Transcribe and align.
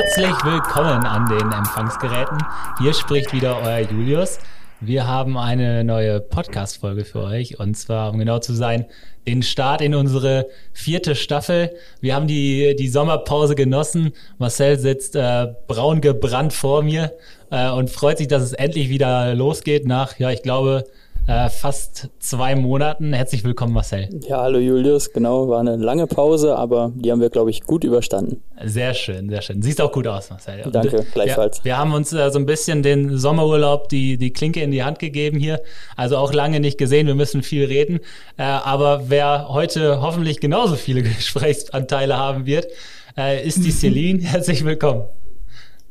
Herzlich 0.00 0.44
willkommen 0.44 1.04
an 1.04 1.26
den 1.28 1.50
Empfangsgeräten. 1.50 2.38
Hier 2.78 2.94
spricht 2.94 3.32
wieder 3.32 3.60
euer 3.60 3.80
Julius. 3.80 4.38
Wir 4.80 5.08
haben 5.08 5.36
eine 5.36 5.82
neue 5.82 6.20
Podcast-Folge 6.20 7.04
für 7.04 7.24
euch 7.24 7.58
und 7.58 7.74
zwar, 7.74 8.12
um 8.12 8.18
genau 8.20 8.38
zu 8.38 8.54
sein, 8.54 8.86
den 9.26 9.42
Start 9.42 9.80
in 9.80 9.96
unsere 9.96 10.46
vierte 10.72 11.16
Staffel. 11.16 11.72
Wir 12.00 12.14
haben 12.14 12.28
die, 12.28 12.76
die 12.78 12.86
Sommerpause 12.86 13.56
genossen. 13.56 14.12
Marcel 14.38 14.78
sitzt 14.78 15.16
äh, 15.16 15.48
braun 15.66 16.00
gebrannt 16.00 16.52
vor 16.52 16.82
mir 16.84 17.14
äh, 17.50 17.68
und 17.68 17.90
freut 17.90 18.18
sich, 18.18 18.28
dass 18.28 18.44
es 18.44 18.52
endlich 18.52 18.90
wieder 18.90 19.34
losgeht 19.34 19.84
nach, 19.84 20.16
ja, 20.20 20.30
ich 20.30 20.42
glaube, 20.42 20.84
äh, 21.28 21.50
fast 21.50 22.08
zwei 22.18 22.56
Monaten. 22.56 23.12
Herzlich 23.12 23.44
willkommen, 23.44 23.74
Marcel. 23.74 24.08
Ja, 24.26 24.40
hallo 24.40 24.58
Julius. 24.58 25.12
Genau, 25.12 25.48
war 25.48 25.60
eine 25.60 25.76
lange 25.76 26.06
Pause, 26.06 26.56
aber 26.56 26.90
die 26.94 27.12
haben 27.12 27.20
wir, 27.20 27.28
glaube 27.28 27.50
ich, 27.50 27.64
gut 27.64 27.84
überstanden. 27.84 28.42
Sehr 28.64 28.94
schön, 28.94 29.28
sehr 29.28 29.42
schön. 29.42 29.60
Siehst 29.60 29.80
auch 29.82 29.92
gut 29.92 30.06
aus, 30.06 30.30
Marcel. 30.30 30.62
Danke, 30.72 31.04
gleichfalls. 31.12 31.58
Wir, 31.58 31.72
wir 31.72 31.78
haben 31.78 31.92
uns 31.92 32.14
äh, 32.14 32.30
so 32.30 32.38
ein 32.38 32.46
bisschen 32.46 32.82
den 32.82 33.18
Sommerurlaub 33.18 33.90
die, 33.90 34.16
die 34.16 34.32
Klinke 34.32 34.62
in 34.62 34.70
die 34.70 34.82
Hand 34.82 34.98
gegeben 34.98 35.38
hier. 35.38 35.60
Also 35.96 36.16
auch 36.16 36.32
lange 36.32 36.60
nicht 36.60 36.78
gesehen. 36.78 37.06
Wir 37.06 37.14
müssen 37.14 37.42
viel 37.42 37.66
reden. 37.66 38.00
Äh, 38.38 38.44
aber 38.44 39.02
wer 39.08 39.48
heute 39.50 40.00
hoffentlich 40.00 40.40
genauso 40.40 40.76
viele 40.76 41.02
Gesprächsanteile 41.02 42.16
haben 42.16 42.46
wird, 42.46 42.68
äh, 43.18 43.46
ist 43.46 43.62
die 43.64 43.70
Celine. 43.70 44.22
Herzlich 44.22 44.64
willkommen. 44.64 45.04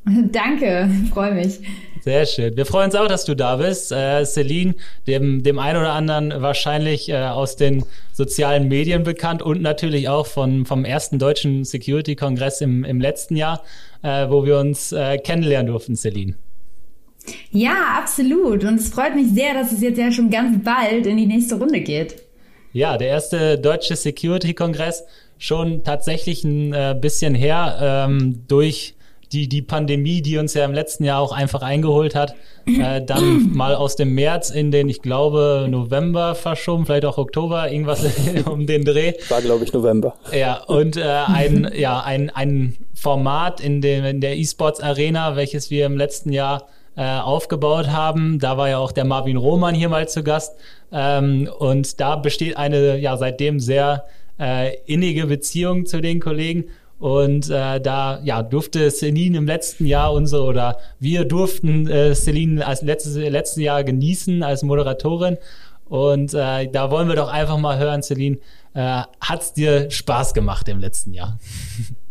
Danke, 0.31 0.89
freue 1.11 1.33
mich. 1.33 1.59
Sehr 2.01 2.25
schön. 2.25 2.55
Wir 2.55 2.65
freuen 2.65 2.85
uns 2.85 2.95
auch, 2.95 3.07
dass 3.07 3.25
du 3.25 3.35
da 3.35 3.57
bist. 3.57 3.91
Äh, 3.91 4.23
Celine, 4.23 4.75
dem, 5.07 5.43
dem 5.43 5.59
einen 5.59 5.77
oder 5.77 5.91
anderen 5.91 6.41
wahrscheinlich 6.41 7.09
äh, 7.09 7.17
aus 7.17 7.57
den 7.57 7.83
sozialen 8.13 8.69
Medien 8.69 9.03
bekannt 9.03 9.41
und 9.41 9.61
natürlich 9.61 10.07
auch 10.07 10.25
von, 10.25 10.65
vom 10.65 10.85
ersten 10.85 11.19
deutschen 11.19 11.65
Security-Kongress 11.65 12.61
im, 12.61 12.85
im 12.85 13.01
letzten 13.01 13.35
Jahr, 13.35 13.63
äh, 14.03 14.29
wo 14.29 14.45
wir 14.45 14.57
uns 14.59 14.93
äh, 14.93 15.17
kennenlernen 15.17 15.67
durften, 15.67 15.95
Celine. 15.97 16.35
Ja, 17.51 17.97
absolut. 17.97 18.63
Und 18.63 18.75
es 18.75 18.87
freut 18.87 19.15
mich 19.15 19.31
sehr, 19.31 19.53
dass 19.53 19.73
es 19.73 19.81
jetzt 19.81 19.97
ja 19.97 20.11
schon 20.11 20.29
ganz 20.29 20.63
bald 20.63 21.05
in 21.05 21.17
die 21.17 21.25
nächste 21.25 21.55
Runde 21.55 21.81
geht. 21.81 22.15
Ja, 22.71 22.97
der 22.97 23.09
erste 23.09 23.57
deutsche 23.57 23.97
Security-Kongress 23.97 25.03
schon 25.37 25.83
tatsächlich 25.83 26.45
ein 26.45 26.73
äh, 26.73 26.95
bisschen 26.99 27.35
her 27.35 28.07
ähm, 28.07 28.43
durch 28.47 28.95
die, 29.31 29.49
die 29.49 29.61
Pandemie, 29.61 30.21
die 30.21 30.37
uns 30.37 30.53
ja 30.53 30.65
im 30.65 30.73
letzten 30.73 31.03
Jahr 31.03 31.19
auch 31.19 31.31
einfach 31.31 31.61
eingeholt 31.61 32.15
hat, 32.15 32.35
äh, 32.65 33.01
dann 33.01 33.51
mal 33.53 33.75
aus 33.75 33.95
dem 33.95 34.13
März 34.13 34.49
in 34.49 34.71
den, 34.71 34.89
ich 34.89 35.01
glaube, 35.01 35.67
November 35.69 36.35
verschoben, 36.35 36.85
vielleicht 36.85 37.05
auch 37.05 37.17
Oktober, 37.17 37.71
irgendwas 37.71 38.05
um 38.45 38.67
den 38.67 38.85
Dreh. 38.85 39.13
War, 39.29 39.41
glaube 39.41 39.63
ich, 39.63 39.73
November. 39.73 40.15
Ja, 40.33 40.63
und 40.63 40.97
äh, 40.97 41.03
ein, 41.03 41.69
ja, 41.75 42.01
ein, 42.01 42.29
ein 42.29 42.77
Format 42.93 43.59
in, 43.59 43.81
dem, 43.81 44.05
in 44.05 44.21
der 44.21 44.37
E-Sports 44.37 44.79
Arena, 44.79 45.35
welches 45.35 45.69
wir 45.69 45.85
im 45.85 45.97
letzten 45.97 46.31
Jahr 46.31 46.67
äh, 46.95 47.19
aufgebaut 47.19 47.89
haben. 47.89 48.39
Da 48.39 48.57
war 48.57 48.69
ja 48.69 48.79
auch 48.79 48.91
der 48.91 49.05
Marvin 49.05 49.37
Roman 49.37 49.75
hier 49.75 49.89
mal 49.89 50.07
zu 50.07 50.23
Gast. 50.23 50.55
Ähm, 50.91 51.49
und 51.59 51.99
da 51.99 52.15
besteht 52.15 52.57
eine 52.57 52.97
ja 52.97 53.17
seitdem 53.17 53.59
sehr 53.59 54.05
äh, 54.39 54.75
innige 54.85 55.27
Beziehung 55.27 55.85
zu 55.85 56.01
den 56.01 56.19
Kollegen. 56.19 56.65
Und 56.99 57.49
äh, 57.49 57.79
da 57.79 58.19
ja, 58.23 58.41
durfte 58.41 58.89
Celine 58.89 59.37
im 59.37 59.45
letzten 59.45 59.85
Jahr 59.85 60.13
unsere 60.13 60.43
oder 60.43 60.79
wir 60.99 61.25
durften 61.25 61.87
äh, 61.87 62.15
Celine 62.15 62.65
als 62.65 62.81
letztes, 62.81 63.15
letzten 63.15 63.61
Jahr 63.61 63.83
genießen 63.83 64.41
als 64.41 64.63
Moderatorin. 64.63 65.37
Und 65.85 66.33
äh, 66.33 66.69
da 66.69 66.91
wollen 66.91 67.07
wir 67.07 67.15
doch 67.15 67.31
einfach 67.31 67.57
mal 67.57 67.77
hören, 67.77 68.01
Celine, 68.01 68.37
äh, 68.73 69.03
hat's 69.21 69.53
dir 69.53 69.89
Spaß 69.91 70.33
gemacht 70.33 70.67
im 70.69 70.79
letzten 70.79 71.13
Jahr? 71.13 71.39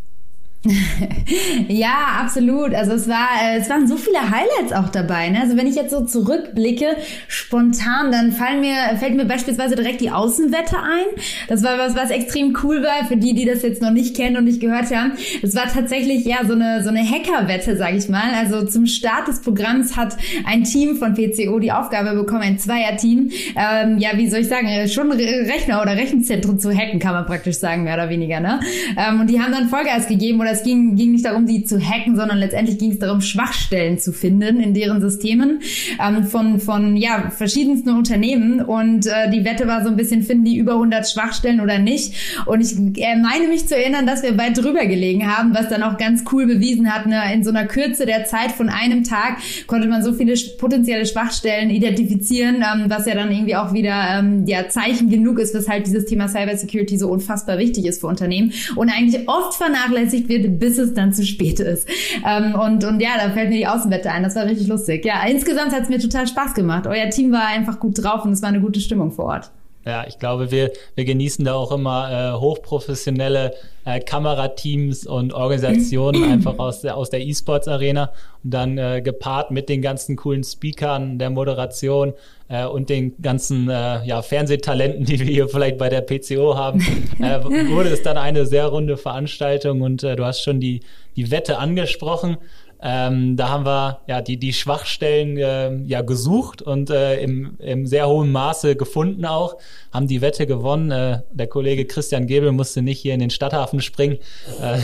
ja, 1.69 2.21
absolut. 2.21 2.75
Also 2.75 2.93
es 2.93 3.09
war, 3.09 3.29
äh, 3.43 3.59
es 3.59 3.69
waren 3.69 3.87
so 3.87 3.97
viele 3.97 4.21
Highlights 4.21 4.73
auch 4.73 4.89
dabei. 4.89 5.29
Ne? 5.29 5.41
Also 5.41 5.57
wenn 5.57 5.67
ich 5.67 5.77
jetzt 5.77 5.91
so 5.91 6.05
zurückblicke, 6.05 6.97
spontan, 7.29 8.13
dann 8.13 8.33
fallen 8.33 8.61
mir, 8.61 8.75
fällt 8.99 9.15
mir 9.17 9.25
beispielsweise 9.25 9.77
direkt 9.77 10.01
die 10.01 10.11
Außenwette 10.11 10.77
ein. 10.77 11.23
Das 11.49 11.63
war 11.63 11.79
was, 11.79 11.95
was 11.95 12.11
extrem 12.11 12.57
cool 12.63 12.83
war 12.83 13.07
für 13.07 13.17
die, 13.17 13.35
die 13.35 13.45
das 13.45 13.63
jetzt 13.63 13.83
noch 13.83 13.91
nicht 13.91 14.17
kennen 14.17 14.37
und 14.37 14.45
nicht 14.45 14.61
gehört 14.61 14.95
haben. 14.95 15.13
Es 15.43 15.55
war 15.55 15.65
tatsächlich 15.73 16.25
ja 16.25 16.39
so 16.47 16.53
eine 16.53 16.83
so 16.83 16.91
eine 16.91 17.03
Hackerwette, 17.09 17.77
sage 17.77 17.97
ich 17.97 18.09
mal. 18.09 18.33
Also 18.39 18.65
zum 18.67 18.87
Start 18.87 19.29
des 19.29 19.41
Programms 19.41 19.97
hat 19.97 20.17
ein 20.45 20.65
Team 20.65 20.97
von 20.97 21.15
PCO 21.15 21.59
die 21.59 21.73
Aufgabe 21.73 22.15
bekommen, 22.15 22.43
ein 22.43 22.59
Zweierteam, 22.59 23.31
ähm, 23.57 23.99
ja, 23.99 24.11
wie 24.15 24.29
soll 24.29 24.41
ich 24.41 24.49
sagen, 24.49 24.69
schon 24.89 25.11
Rechner 25.13 25.83
oder 25.83 25.97
Rechenzentren 25.97 26.59
zu 26.59 26.73
hacken, 26.73 26.99
kann 26.99 27.13
man 27.13 27.27
praktisch 27.27 27.59
sagen, 27.59 27.85
mehr 27.85 27.95
oder 27.95 28.09
weniger. 28.09 28.41
Ne? 28.41 28.61
Ähm, 28.97 29.21
und 29.21 29.29
die 29.29 29.41
haben 29.41 29.53
dann 29.53 29.69
Vollgas 29.69 30.07
gegeben 30.07 30.41
oder 30.41 30.55
es 30.57 30.63
ging, 30.63 30.97
ging 30.97 31.13
nicht 31.13 31.25
darum, 31.25 31.47
die 31.47 31.65
zu 31.65 31.81
hacken, 31.81 32.17
sondern 32.17 32.39
letztendlich 32.39 32.79
ging 32.79 32.93
es 32.93 32.99
darum, 32.99 33.21
Schwachstellen 33.21 33.99
zu 33.99 34.13
finden 34.13 34.61
in 34.61 34.75
deren 34.75 35.01
Systemen 35.01 35.61
ähm, 36.03 36.25
von, 36.25 36.61
von 36.61 36.97
ja, 36.97 37.31
verschiedensten 37.31 37.91
Unternehmen. 37.91 38.61
Und 38.61 39.07
äh, 39.07 39.31
die 39.31 39.45
Wette 39.45 39.67
war 39.67 39.83
so 39.83 39.91
ein 39.91 39.97
bisschen, 39.97 40.23
finden 40.23 40.45
die 40.45 40.57
über 40.57 40.73
100 40.75 41.09
Schwachstellen 41.09 41.61
oder 41.61 41.79
nicht? 41.79 42.15
Und 42.47 42.61
ich 42.61 42.77
äh, 43.03 43.17
meine 43.17 43.49
mich 43.49 43.67
zu 43.69 43.77
erinnern, 43.77 44.07
dass 44.07 44.23
wir 44.23 44.37
weit 44.39 44.57
drüber 44.57 44.87
gelegen 44.87 45.31
haben, 45.31 45.55
was 45.55 45.69
dann 45.69 45.83
auch 45.83 45.97
ganz 45.97 46.25
cool 46.33 46.47
bewiesen 46.47 46.93
hat. 46.93 47.07
Ne? 47.07 47.21
In 47.33 47.45
so 47.45 47.51
einer 47.51 47.67
Kürze 47.67 48.07
der 48.07 48.25
Zeit 48.25 48.53
von 48.53 48.69
einem 48.69 49.05
Tag 49.05 49.39
konnte 49.67 49.89
man 49.89 50.03
so 50.03 50.13
viele 50.13 50.35
potenzielle 50.59 51.07
Schwachstellen 51.07 51.71
identifizieren, 51.71 52.57
ähm, 52.57 52.87
was 52.89 53.07
ja 53.07 53.15
dann 53.15 53.31
irgendwie 53.31 53.57
auch 53.57 53.73
wieder 53.73 54.19
ähm, 54.19 54.45
ja, 54.47 54.69
Zeichen 54.69 55.11
genug 55.11 55.39
ist, 55.39 55.55
weshalb 55.55 55.85
dieses 55.85 56.07
Thema 56.07 56.29
Cybersecurity 56.29 56.99
so 56.99 57.09
unfassbar 57.09 57.59
wichtig 57.59 57.87
ist 57.87 58.01
für 58.01 58.07
Unternehmen 58.07 58.53
und 58.75 58.91
eigentlich 58.91 59.29
oft 59.29 59.55
vernachlässigt 59.55 60.29
wird 60.29 60.36
bis 60.39 60.79
es 60.79 60.95
dann 60.95 61.13
zu 61.13 61.25
spät 61.25 61.61
ist. 61.61 61.89
Ähm, 62.27 62.55
und, 62.55 62.85
und 62.85 63.01
ja, 63.01 63.11
da 63.17 63.31
fällt 63.31 63.51
mir 63.51 63.59
die 63.59 63.67
Außenwette 63.67 64.11
ein. 64.11 64.23
Das 64.23 64.37
war 64.37 64.45
richtig 64.45 64.69
lustig. 64.69 65.05
Ja, 65.05 65.27
insgesamt 65.27 65.73
hat 65.73 65.83
es 65.83 65.89
mir 65.89 65.99
total 65.99 66.27
Spaß 66.27 66.55
gemacht. 66.55 66.87
Euer 66.87 67.11
Team 67.11 67.33
war 67.33 67.47
einfach 67.47 67.81
gut 67.81 68.03
drauf 68.03 68.25
und 68.25 68.33
es 68.33 68.43
war 68.43 68.49
eine 68.49 68.61
gute 68.61 68.81
Stimmung 68.81 69.13
vor 69.13 69.27
Ort. 69.27 69.51
Ja, 69.87 70.05
ich 70.09 70.19
glaube, 70.19 70.51
wir, 70.51 70.73
wir 70.97 71.05
genießen 71.05 71.45
da 71.45 71.55
auch 71.55 71.71
immer 71.71 72.35
äh, 72.35 72.41
hochprofessionelle 72.41 73.55
äh, 73.85 74.01
Kamerateams 74.01 75.07
und 75.07 75.33
Organisationen 75.33 76.25
einfach 76.33 76.59
aus 76.59 76.81
der, 76.81 76.97
aus 76.97 77.09
der 77.11 77.21
E-Sports-Arena 77.21 78.11
und 78.43 78.51
dann 78.51 78.79
äh, 78.79 79.01
gepaart 79.01 79.53
mit 79.53 79.69
den 79.69 79.83
ganzen 79.83 80.17
coolen 80.17 80.43
Speakern, 80.43 81.21
der 81.21 81.31
Moderation 81.31 82.15
äh, 82.49 82.67
und 82.67 82.91
den 82.91 83.15
ganzen 83.23 83.71
äh, 83.71 84.05
ja, 84.05 84.23
Fernsehtalenten, 84.23 85.05
die 85.07 85.21
wir 85.21 85.27
hier 85.27 85.49
vielleicht 85.49 85.79
bei 85.79 85.89
der 85.89 86.01
PCO 86.01 86.57
haben, 86.57 86.81
äh, 87.21 87.45
wurde 87.45 87.91
es 87.91 88.03
dann 88.03 88.19
eine 88.19 88.45
sehr 88.45 88.67
runde 88.67 88.97
Veranstaltung 88.97 89.83
und 89.83 90.03
äh, 90.03 90.17
du 90.17 90.25
hast 90.25 90.43
schon 90.43 90.59
die, 90.59 90.81
die 91.15 91.31
Wette 91.31 91.59
angesprochen. 91.59 92.39
Ähm, 92.83 93.37
da 93.37 93.49
haben 93.49 93.65
wir 93.65 94.01
ja 94.07 94.21
die, 94.21 94.37
die 94.37 94.53
Schwachstellen 94.53 95.39
äh, 95.39 95.75
ja 95.87 96.03
gesucht 96.03 96.61
und 96.61 96.91
äh, 96.91 97.21
im, 97.21 97.57
im 97.59 97.87
sehr 97.87 98.07
hohen 98.07 98.31
Maße 98.31 98.77
gefunden 98.77 99.25
auch, 99.25 99.57
haben 99.93 100.07
die 100.07 100.21
Wette 100.21 100.47
gewonnen. 100.47 100.91
Äh, 100.91 101.21
der 101.31 101.47
Kollege 101.47 101.87
Christian 101.87 102.27
Gebel 102.27 102.53
musste 102.53 102.83
nicht 102.83 103.01
hier 103.01 103.15
in 103.15 103.21
den 103.21 103.31
Stadthafen 103.31 103.81
springen, 103.81 104.19
äh, 104.61 104.79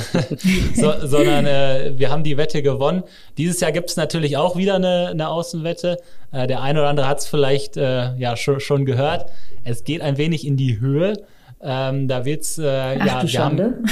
so, 0.74 0.94
sondern 1.06 1.44
äh, 1.44 1.92
wir 1.96 2.10
haben 2.10 2.24
die 2.24 2.38
Wette 2.38 2.62
gewonnen. 2.62 3.02
Dieses 3.36 3.60
Jahr 3.60 3.72
gibt 3.72 3.90
es 3.90 3.96
natürlich 3.96 4.38
auch 4.38 4.56
wieder 4.56 4.76
eine, 4.76 5.08
eine 5.08 5.28
Außenwette. 5.28 5.98
Äh, 6.32 6.46
der 6.46 6.62
eine 6.62 6.80
oder 6.80 6.88
andere 6.88 7.08
hat 7.08 7.18
es 7.18 7.26
vielleicht 7.26 7.76
ja 7.76 8.36
schon, 8.36 8.60
schon 8.60 8.84
gehört. 8.84 9.30
Es 9.64 9.84
geht 9.84 10.00
ein 10.00 10.16
wenig 10.16 10.46
in 10.46 10.56
die 10.56 10.80
Höhe. 10.80 11.14
Ähm, 11.62 12.08
da 12.08 12.24
wird's 12.24 12.58
äh, 12.58 12.98
Ach, 12.98 13.06
ja 13.06 13.22
wir 13.24 13.40
haben 13.40 13.84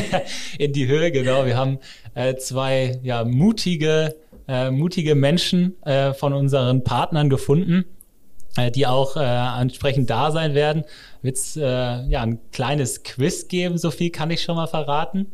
in 0.58 0.72
die 0.72 0.86
Höhe 0.86 1.10
genau. 1.10 1.46
Wir 1.46 1.56
haben 1.56 1.78
äh, 2.14 2.36
zwei 2.36 2.98
ja 3.02 3.24
mutige 3.24 4.14
äh, 4.46 4.70
mutige 4.70 5.14
Menschen 5.14 5.80
äh, 5.84 6.12
von 6.14 6.32
unseren 6.32 6.84
Partnern 6.84 7.30
gefunden, 7.30 7.84
äh, 8.56 8.70
die 8.70 8.86
auch 8.86 9.16
äh, 9.16 9.60
entsprechend 9.60 10.10
da 10.10 10.30
sein 10.32 10.54
werden. 10.54 10.84
Wird's 11.22 11.56
äh, 11.56 11.62
ja 11.62 12.22
ein 12.22 12.40
kleines 12.52 13.02
Quiz 13.02 13.48
geben, 13.48 13.78
so 13.78 13.90
viel 13.90 14.10
kann 14.10 14.30
ich 14.30 14.42
schon 14.42 14.56
mal 14.56 14.66
verraten. 14.66 15.26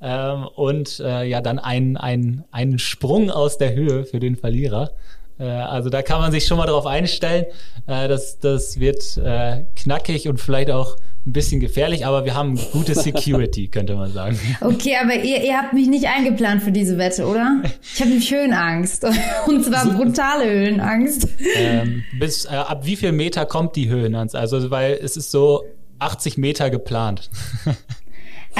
Ähm, 0.00 0.46
und 0.54 1.00
äh, 1.00 1.24
ja 1.24 1.40
dann 1.40 1.58
ein, 1.58 1.96
ein, 1.96 2.44
einen 2.52 2.78
Sprung 2.78 3.30
aus 3.30 3.58
der 3.58 3.74
Höhe 3.74 4.04
für 4.04 4.20
den 4.20 4.36
Verlierer. 4.36 4.92
Äh, 5.38 5.44
also 5.44 5.90
da 5.90 6.02
kann 6.02 6.20
man 6.20 6.30
sich 6.30 6.46
schon 6.46 6.58
mal 6.58 6.66
drauf 6.66 6.86
einstellen. 6.86 7.46
Äh, 7.86 8.06
das, 8.06 8.38
das 8.38 8.78
wird 8.78 9.16
äh, 9.16 9.64
knackig 9.74 10.28
und 10.28 10.40
vielleicht 10.40 10.70
auch 10.70 10.96
ein 11.26 11.32
bisschen 11.32 11.60
gefährlich, 11.60 12.06
aber 12.06 12.24
wir 12.24 12.34
haben 12.34 12.58
gute 12.72 12.94
Security, 12.94 13.68
könnte 13.72 13.94
man 13.94 14.12
sagen. 14.12 14.38
Okay, 14.60 14.96
aber 15.02 15.14
ihr, 15.14 15.44
ihr 15.44 15.56
habt 15.56 15.72
mich 15.72 15.88
nicht 15.88 16.06
eingeplant 16.06 16.62
für 16.62 16.72
diese 16.72 16.96
Wette, 16.98 17.26
oder? 17.26 17.62
Ich 17.82 18.00
habe 18.00 18.10
nämlich 18.10 18.32
Höhenangst. 18.32 19.04
Und 19.46 19.64
zwar 19.64 19.86
brutale 19.86 20.48
Höhenangst. 20.48 21.28
Ähm, 21.56 22.04
bis, 22.18 22.46
äh, 22.46 22.48
ab 22.48 22.84
wie 22.84 22.96
viel 22.96 23.12
Meter 23.12 23.46
kommt 23.46 23.76
die 23.76 23.88
Höhenangst? 23.88 24.34
Also, 24.34 24.70
weil 24.70 24.98
es 25.02 25.16
ist 25.16 25.30
so 25.30 25.64
80 25.98 26.38
Meter 26.38 26.70
geplant. 26.70 27.30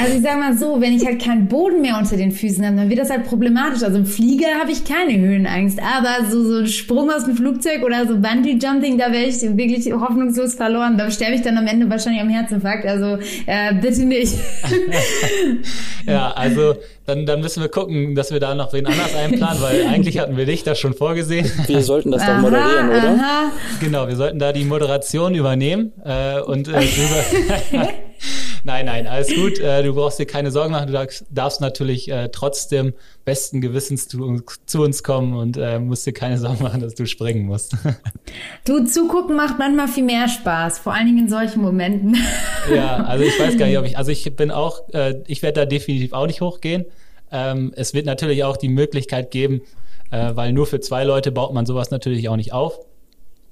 Also 0.01 0.17
ich 0.17 0.23
sag 0.23 0.39
mal 0.39 0.57
so, 0.57 0.81
wenn 0.81 0.95
ich 0.95 1.05
halt 1.05 1.21
keinen 1.21 1.49
Boden 1.49 1.81
mehr 1.81 1.99
unter 1.99 2.17
den 2.17 2.31
Füßen 2.31 2.65
habe, 2.65 2.77
dann 2.77 2.89
wird 2.89 3.01
das 3.01 3.11
halt 3.11 3.25
problematisch. 3.25 3.83
Also 3.83 3.99
im 3.99 4.07
Flieger 4.07 4.47
habe 4.61 4.71
ich 4.71 4.85
keine 4.85 5.19
Höhenangst, 5.19 5.81
aber 5.81 6.31
so, 6.31 6.45
so 6.45 6.59
ein 6.59 6.67
Sprung 6.69 7.11
aus 7.11 7.25
dem 7.25 7.37
Flugzeug 7.37 7.83
oder 7.85 8.07
so 8.07 8.15
Bungee-Jumping, 8.15 8.97
da 8.97 9.11
wäre 9.11 9.25
ich 9.25 9.43
wirklich 9.43 9.93
hoffnungslos 9.93 10.55
verloren. 10.55 10.97
Da 10.99 11.11
sterbe 11.11 11.35
ich 11.35 11.43
dann 11.43 11.57
am 11.57 11.67
Ende 11.67 11.91
wahrscheinlich 11.91 12.23
am 12.23 12.29
Herzinfarkt. 12.29 12.87
Also 12.87 13.19
äh, 13.47 13.75
bitte 13.75 14.05
nicht. 14.05 14.35
ja, 16.07 16.31
also 16.31 16.77
dann, 17.07 17.27
dann 17.27 17.41
müssen 17.41 17.63
wir 17.63 17.69
gucken, 17.69 18.15
dass 18.15 18.31
wir 18.31 18.39
da 18.39 18.55
noch 18.55 18.73
wen 18.73 18.87
anders 18.87 19.17
einplanen, 19.17 19.61
weil 19.61 19.87
eigentlich 19.87 20.19
hatten 20.21 20.37
wir 20.37 20.47
dich 20.47 20.63
da 20.63 20.75
schon 20.75 20.95
vorgesehen. 20.95 21.51
Wir 21.67 21.83
sollten 21.83 22.13
das 22.13 22.25
doch 22.25 22.39
moderieren, 22.39 22.91
oder? 22.91 23.11
Aha. 23.15 23.53
Genau, 23.81 24.07
wir 24.07 24.17
sollten 24.17 24.39
da 24.39 24.53
die 24.53 24.65
Moderation 24.65 25.35
übernehmen 25.35 25.93
äh, 26.05 26.41
und 26.41 26.69
äh, 26.69 26.83
Nein, 28.69 28.85
nein, 28.85 29.07
alles 29.07 29.35
gut. 29.35 29.59
Äh, 29.61 29.83
du 29.83 29.95
brauchst 29.95 30.19
dir 30.19 30.27
keine 30.27 30.51
Sorgen 30.51 30.73
machen. 30.73 30.93
Du 30.93 31.09
darfst, 31.31 31.61
natürlich 31.63 32.11
äh, 32.11 32.29
trotzdem 32.29 32.93
besten 33.25 33.63
Gewissens 33.63 34.09
zu, 34.09 34.43
zu 34.67 34.83
uns 34.83 35.03
kommen 35.03 35.33
und 35.33 35.57
äh, 35.57 35.79
musst 35.79 36.07
dir 36.07 36.13
keine 36.13 36.37
Sorgen 36.37 36.63
machen, 36.63 36.83
dass 36.83 36.95
du 36.95 37.07
springen 37.07 37.47
musst. 37.47 37.75
Du, 38.67 38.85
zugucken 38.85 39.37
macht 39.37 39.59
manchmal 39.59 39.89
viel 39.89 40.05
mehr 40.05 40.29
Spaß, 40.29 40.81
vor 40.81 40.93
allen 40.93 41.07
Dingen 41.07 41.21
in 41.21 41.29
solchen 41.31 41.63
Momenten. 41.63 42.15
Ja, 42.75 42.97
also 43.05 43.25
ich 43.25 43.41
weiß 43.41 43.57
gar 43.57 43.65
nicht, 43.65 43.79
ob 43.79 43.87
ich, 43.87 43.97
also 43.97 44.11
ich 44.11 44.37
bin 44.37 44.51
auch, 44.51 44.83
ich 45.27 45.43
werde 45.43 45.61
da 45.61 45.65
definitiv 45.65 46.13
auch 46.13 46.27
nicht 46.27 46.43
hochgehen. 46.43 46.85
Ähm, 47.33 47.73
es 47.75 47.95
wird 47.95 48.05
natürlich 48.05 48.45
auch 48.45 48.59
die 48.59 48.69
Möglichkeit 48.69 49.31
geben, 49.31 49.63
weil 50.11 50.53
nur 50.53 50.67
für 50.67 50.81
zwei 50.81 51.05
Leute 51.05 51.33
baut 51.33 51.55
man 51.55 51.65
sowas 51.65 51.91
natürlich 51.91 52.29
auch 52.29 52.37
nicht 52.37 52.53
auf 52.53 52.79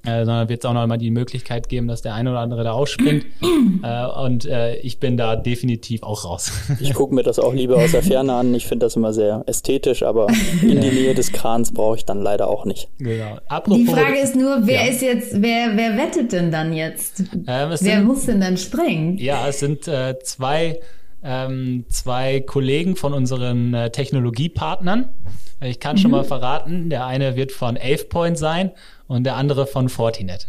äh, 0.06 0.24
sondern 0.24 0.48
wird 0.48 0.64
es 0.64 0.64
auch 0.64 0.72
noch 0.72 0.86
mal 0.86 0.96
die 0.96 1.10
Möglichkeit 1.10 1.68
geben, 1.68 1.88
dass 1.88 2.00
der 2.00 2.14
eine 2.14 2.30
oder 2.30 2.40
andere 2.40 2.64
da 2.64 2.72
ausspringt. 2.72 3.26
äh, 3.82 4.06
und 4.06 4.46
äh, 4.46 4.76
ich 4.76 5.00
bin 5.00 5.16
da 5.16 5.36
definitiv 5.36 6.02
auch 6.02 6.24
raus. 6.24 6.52
ich 6.80 6.94
gucke 6.94 7.14
mir 7.14 7.22
das 7.22 7.38
auch 7.38 7.52
lieber 7.52 7.76
aus 7.76 7.92
der 7.92 8.02
Ferne 8.02 8.34
an. 8.34 8.54
Ich 8.54 8.66
finde 8.66 8.86
das 8.86 8.96
immer 8.96 9.12
sehr 9.12 9.42
ästhetisch, 9.46 10.02
aber 10.02 10.28
in 10.62 10.80
die 10.80 10.90
Nähe 10.90 11.14
des 11.14 11.32
Krans 11.32 11.74
brauche 11.74 11.96
ich 11.96 12.04
dann 12.04 12.22
leider 12.22 12.48
auch 12.48 12.64
nicht. 12.64 12.88
Genau. 12.98 13.38
Apropos, 13.48 13.78
die 13.78 13.86
Frage 13.86 14.18
ist 14.18 14.36
nur, 14.36 14.66
wer 14.66 14.84
ja. 14.84 14.90
ist 14.90 15.02
jetzt, 15.02 15.42
wer, 15.42 15.76
wer 15.76 15.96
wettet 15.96 16.32
denn 16.32 16.50
dann 16.52 16.72
jetzt? 16.72 17.20
Ähm, 17.20 17.44
wer 17.46 17.76
sind, 17.76 18.04
muss 18.04 18.26
denn 18.26 18.40
dann 18.40 18.56
springen? 18.56 19.18
Ja, 19.18 19.48
es 19.48 19.58
sind 19.58 19.88
äh, 19.88 20.18
zwei 20.22 20.78
ähm, 21.24 21.84
zwei 21.88 22.40
Kollegen 22.40 22.94
von 22.94 23.12
unseren 23.12 23.74
äh, 23.74 23.90
Technologiepartnern. 23.90 25.08
Ich 25.60 25.80
kann 25.80 25.96
mhm. 25.96 26.00
schon 26.00 26.10
mal 26.12 26.24
verraten, 26.24 26.90
der 26.90 27.06
eine 27.06 27.34
wird 27.34 27.50
von 27.50 27.76
AvePoint 27.76 28.38
sein 28.38 28.70
und 29.06 29.24
der 29.24 29.36
andere 29.36 29.66
von 29.66 29.88
Fortinet. 29.88 30.48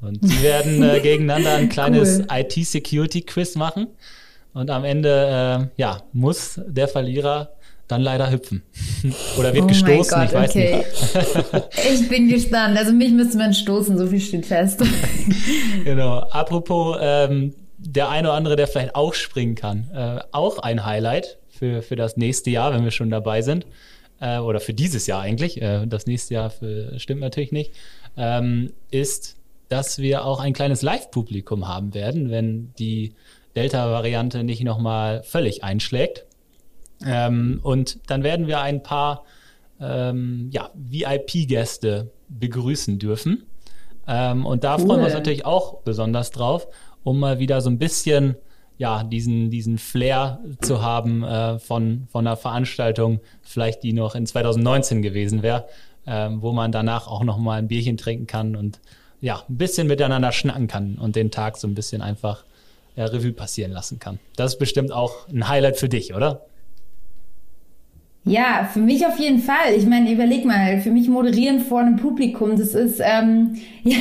Und 0.00 0.22
die 0.22 0.42
werden 0.42 0.82
äh, 0.82 1.00
gegeneinander 1.02 1.54
ein 1.54 1.68
kleines 1.68 2.20
cool. 2.20 2.26
IT-Security-Quiz 2.30 3.56
machen. 3.56 3.88
Und 4.52 4.70
am 4.70 4.84
Ende, 4.84 5.68
äh, 5.76 5.80
ja, 5.80 6.02
muss 6.12 6.60
der 6.66 6.88
Verlierer 6.88 7.52
dann 7.86 8.02
leider 8.02 8.30
hüpfen. 8.30 8.62
Oder 9.38 9.52
wird 9.52 9.64
oh 9.64 9.68
gestoßen, 9.68 10.18
Gott, 10.18 10.28
ich 10.28 10.34
weiß 10.34 10.50
okay. 10.50 10.76
nicht. 10.76 11.68
ich 11.92 12.08
bin 12.08 12.28
gespannt. 12.28 12.78
Also 12.78 12.92
mich 12.92 13.12
müsste 13.12 13.38
man 13.38 13.52
stoßen, 13.52 13.98
so 13.98 14.06
viel 14.06 14.20
steht 14.20 14.46
fest. 14.46 14.82
genau. 15.84 16.18
Apropos 16.30 16.96
ähm, 17.00 17.54
der 17.78 18.08
eine 18.08 18.28
oder 18.28 18.36
andere, 18.36 18.56
der 18.56 18.68
vielleicht 18.68 18.94
auch 18.94 19.14
springen 19.14 19.54
kann. 19.54 19.90
Äh, 19.94 20.20
auch 20.32 20.58
ein 20.58 20.84
Highlight 20.84 21.38
für, 21.48 21.82
für 21.82 21.96
das 21.96 22.16
nächste 22.16 22.50
Jahr, 22.50 22.72
wenn 22.72 22.84
wir 22.84 22.90
schon 22.90 23.10
dabei 23.10 23.42
sind 23.42 23.66
äh, 24.20 24.38
oder 24.38 24.60
für 24.60 24.74
dieses 24.74 25.06
Jahr 25.06 25.20
eigentlich, 25.22 25.60
äh, 25.60 25.86
das 25.86 26.06
nächste 26.06 26.34
Jahr 26.34 26.50
für, 26.50 26.98
stimmt 26.98 27.20
natürlich 27.20 27.52
nicht, 27.52 27.72
ähm, 28.16 28.72
ist, 28.90 29.36
dass 29.68 29.98
wir 29.98 30.24
auch 30.24 30.40
ein 30.40 30.52
kleines 30.52 30.82
Live-Publikum 30.82 31.66
haben 31.66 31.94
werden, 31.94 32.30
wenn 32.30 32.72
die 32.78 33.14
Delta-Variante 33.56 34.44
nicht 34.44 34.62
nochmal 34.62 35.22
völlig 35.22 35.64
einschlägt. 35.64 36.26
Ähm, 37.04 37.60
und 37.62 37.98
dann 38.08 38.22
werden 38.22 38.46
wir 38.46 38.60
ein 38.60 38.82
paar 38.82 39.24
ähm, 39.80 40.50
ja, 40.52 40.70
VIP-Gäste 40.74 42.10
begrüßen 42.28 42.98
dürfen. 42.98 43.46
Ähm, 44.06 44.44
und 44.44 44.64
da 44.64 44.76
cool. 44.76 44.86
freuen 44.86 45.00
wir 45.00 45.06
uns 45.06 45.14
natürlich 45.14 45.46
auch 45.46 45.80
besonders 45.82 46.30
drauf, 46.30 46.66
um 47.02 47.18
mal 47.18 47.38
wieder 47.38 47.60
so 47.60 47.70
ein 47.70 47.78
bisschen 47.78 48.36
ja, 48.80 49.04
diesen, 49.04 49.50
diesen 49.50 49.76
Flair 49.76 50.38
zu 50.62 50.80
haben 50.80 51.22
äh, 51.22 51.58
von, 51.58 52.08
von 52.10 52.26
einer 52.26 52.38
Veranstaltung, 52.38 53.20
vielleicht 53.42 53.82
die 53.82 53.92
noch 53.92 54.14
in 54.14 54.24
2019 54.24 55.02
gewesen 55.02 55.42
wäre, 55.42 55.68
äh, 56.06 56.30
wo 56.32 56.52
man 56.52 56.72
danach 56.72 57.06
auch 57.06 57.22
noch 57.22 57.36
mal 57.36 57.58
ein 57.58 57.68
Bierchen 57.68 57.98
trinken 57.98 58.26
kann 58.26 58.56
und 58.56 58.80
ja, 59.20 59.44
ein 59.46 59.58
bisschen 59.58 59.86
miteinander 59.86 60.32
schnacken 60.32 60.66
kann 60.66 60.94
und 60.94 61.14
den 61.14 61.30
Tag 61.30 61.58
so 61.58 61.68
ein 61.68 61.74
bisschen 61.74 62.00
einfach 62.00 62.42
äh, 62.96 63.02
Revue 63.02 63.34
passieren 63.34 63.72
lassen 63.72 63.98
kann. 63.98 64.18
Das 64.36 64.54
ist 64.54 64.58
bestimmt 64.58 64.92
auch 64.92 65.28
ein 65.28 65.46
Highlight 65.46 65.76
für 65.76 65.90
dich, 65.90 66.14
oder? 66.14 66.46
Ja, 68.24 68.68
für 68.70 68.80
mich 68.80 69.06
auf 69.06 69.18
jeden 69.18 69.38
Fall. 69.38 69.74
Ich 69.76 69.86
meine, 69.86 70.12
überleg 70.12 70.44
mal, 70.44 70.80
für 70.80 70.90
mich 70.90 71.08
moderieren 71.08 71.60
vor 71.60 71.80
einem 71.80 71.96
Publikum, 71.96 72.56
das 72.56 72.74
ist 72.74 73.00
ähm, 73.02 73.56
ja, 73.82 73.96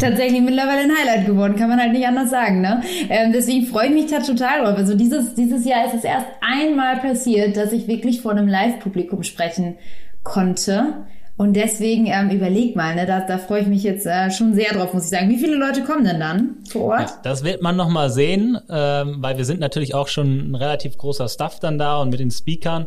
tatsächlich 0.00 0.40
mittlerweile 0.40 0.80
ein 0.80 0.90
Highlight 0.90 1.26
geworden, 1.26 1.56
kann 1.56 1.68
man 1.68 1.78
halt 1.78 1.92
nicht 1.92 2.06
anders 2.06 2.30
sagen. 2.30 2.62
Ne? 2.62 2.80
Ähm, 3.10 3.32
deswegen 3.32 3.66
freue 3.66 3.88
ich 3.88 3.94
mich 3.94 4.06
da 4.06 4.20
total 4.20 4.62
drauf. 4.62 4.78
Also 4.78 4.94
dieses, 4.94 5.34
dieses 5.34 5.66
Jahr 5.66 5.84
ist 5.86 5.94
es 5.94 6.04
erst 6.04 6.26
einmal 6.40 6.96
passiert, 7.00 7.56
dass 7.58 7.72
ich 7.72 7.88
wirklich 7.88 8.22
vor 8.22 8.32
einem 8.32 8.48
Live-Publikum 8.48 9.22
sprechen 9.22 9.74
konnte. 10.22 11.04
Und 11.36 11.54
deswegen 11.54 12.06
ähm, 12.06 12.30
überleg 12.30 12.74
mal, 12.74 12.94
ne, 12.94 13.04
da, 13.04 13.20
da 13.20 13.36
freue 13.36 13.62
ich 13.62 13.66
mich 13.66 13.82
jetzt 13.82 14.06
äh, 14.06 14.30
schon 14.30 14.54
sehr 14.54 14.72
drauf, 14.72 14.94
muss 14.94 15.04
ich 15.04 15.10
sagen. 15.10 15.28
Wie 15.28 15.38
viele 15.38 15.56
Leute 15.56 15.82
kommen 15.82 16.04
denn 16.04 16.20
dann 16.20 16.56
vor 16.70 16.82
Ort? 16.82 17.10
Ja, 17.10 17.18
das 17.22 17.44
wird 17.44 17.60
man 17.60 17.76
noch 17.76 17.88
mal 17.88 18.10
sehen, 18.10 18.58
ähm, 18.70 19.16
weil 19.18 19.36
wir 19.36 19.44
sind 19.44 19.60
natürlich 19.60 19.94
auch 19.94 20.08
schon 20.08 20.52
ein 20.52 20.54
relativ 20.54 20.96
großer 20.96 21.28
Staff 21.28 21.58
dann 21.58 21.78
da 21.78 22.00
und 22.00 22.10
mit 22.10 22.20
den 22.20 22.30
Speakern. 22.30 22.86